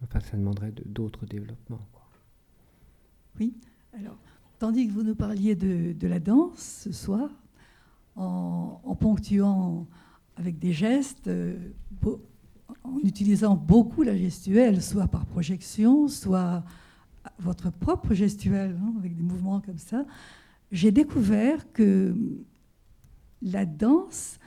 [0.02, 1.86] Enfin, ça demanderait d'autres développements.
[1.92, 2.08] Quoi.
[3.40, 3.54] Oui,
[3.94, 4.18] alors,
[4.58, 7.30] tandis que vous nous parliez de, la danse ce soir,
[8.16, 9.86] en, ponctuant
[10.36, 11.56] avec des gestes, euh,
[12.82, 16.64] en utilisant beaucoup la gestuelle, soit par projection, soit
[17.38, 20.04] votre propre gestuelle, hein, avec des mouvements comme ça,
[20.72, 22.14] j'ai découvert que
[23.42, 24.38] la danse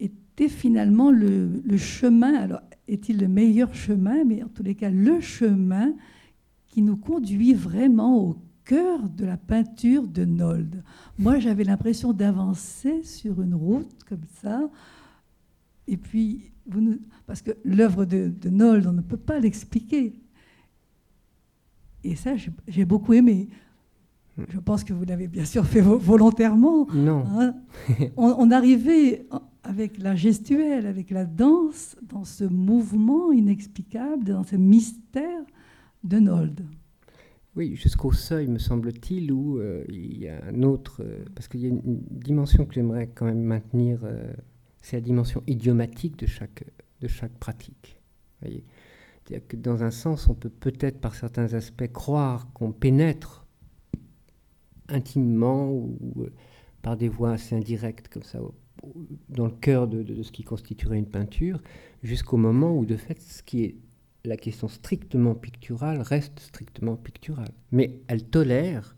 [0.00, 5.20] était finalement le, chemin, alors est-il le meilleur chemin, mais en tous les cas le
[5.20, 5.92] chemin
[6.66, 10.82] qui nous conduit vraiment au cœur de la peinture de Nold.
[11.18, 14.68] Moi, j'avais l'impression d'avancer sur une route comme ça,
[15.86, 20.14] et puis, vous parce que l'œuvre de, de Nold, on ne peut pas l'expliquer.
[22.02, 22.32] Et ça,
[22.68, 23.48] j'ai beaucoup aimé.
[24.48, 26.86] Je pense que vous l'avez bien sûr fait volontairement.
[26.92, 27.24] Non.
[27.38, 27.54] Hein.
[28.16, 29.26] on, arrivait
[29.62, 35.42] avec la gestuelle, avec la danse, dans ce mouvement inexplicable, dans ce mystère
[36.02, 36.64] de Nold.
[37.56, 41.02] Oui, jusqu'au seuil, me semble-t-il, où euh, il y a un autre.
[41.04, 44.32] Euh, parce qu'il y a une, dimension que j'aimerais quand même maintenir, euh,
[44.82, 46.64] c'est la dimension idiomatique de chaque,
[47.00, 48.00] de chaque pratique.
[48.42, 53.46] C'est-à-dire que dans un sens, on peut peut-être par certains aspects croire qu'on pénètre
[54.88, 56.26] intimement ou,
[56.82, 58.40] par des voies assez indirectes comme ça
[59.30, 61.62] dans le cœur de, ce qui constituerait une peinture,
[62.02, 63.76] jusqu'au moment où de fait ce qui est
[64.24, 67.52] la question strictement picturale reste strictement picturale.
[67.72, 68.96] Mais elle tolère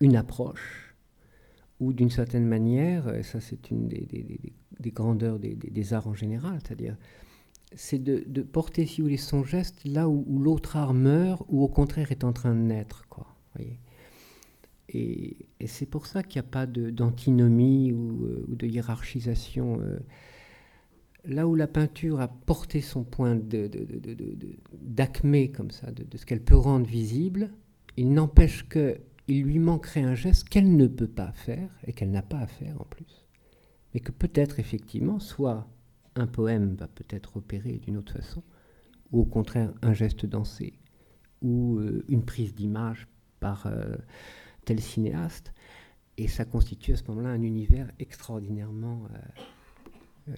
[0.00, 0.94] une approche
[1.80, 6.96] ou d'une certaine manière, et ça c'est une des, grandeurs des, arts en général, c'est-à-dire
[7.76, 11.68] c'est de, porter, si vous voulez, son geste là où, l'autre art meurt ou au
[11.68, 13.08] contraire est en train de naître.
[13.08, 13.26] Quoi,
[14.88, 15.36] et,
[15.66, 19.80] c'est pour ça qu'il n'y a pas d'antinomie ou, euh, ou, de hiérarchisation.
[19.80, 19.98] Euh.
[21.24, 23.38] Là où la peinture a porté son point
[24.82, 27.50] d'acmé comme ça, de, ce qu'elle peut rendre visible,
[27.96, 32.22] il n'empêche qu'il lui manquerait un geste qu'elle ne peut pas faire et qu'elle n'a
[32.22, 33.26] pas à faire en plus.
[33.92, 35.68] Mais que peut-être effectivement, soit
[36.16, 38.42] un poème va peut-être opérer d'une autre façon,
[39.12, 40.74] ou au contraire un geste dansé,
[41.42, 43.08] ou euh, une prise d'image
[43.40, 43.68] par
[44.64, 45.52] tel cinéaste.
[46.16, 49.42] Et ça constitue à ce moment-là un univers extraordinairement euh, euh,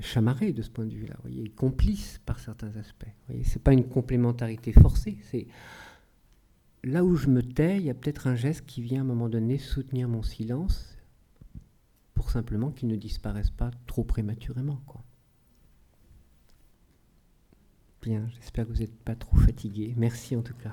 [0.01, 3.07] chamarré de ce point de vue-là, voyez, complice par certains aspects.
[3.45, 5.47] C'est pas une complémentarité forcée, c'est
[6.83, 9.07] là où je me tais, il y a peut-être un geste qui vient à un
[9.07, 10.97] moment donné soutenir mon silence
[12.15, 14.81] pour simplement qu'il ne disparaisse pas trop prématurément.
[14.87, 15.05] Quoi.
[18.03, 19.95] Bien, j'espère que vous n'êtes pas trop fatigué.
[19.97, 20.73] Merci en tout cas.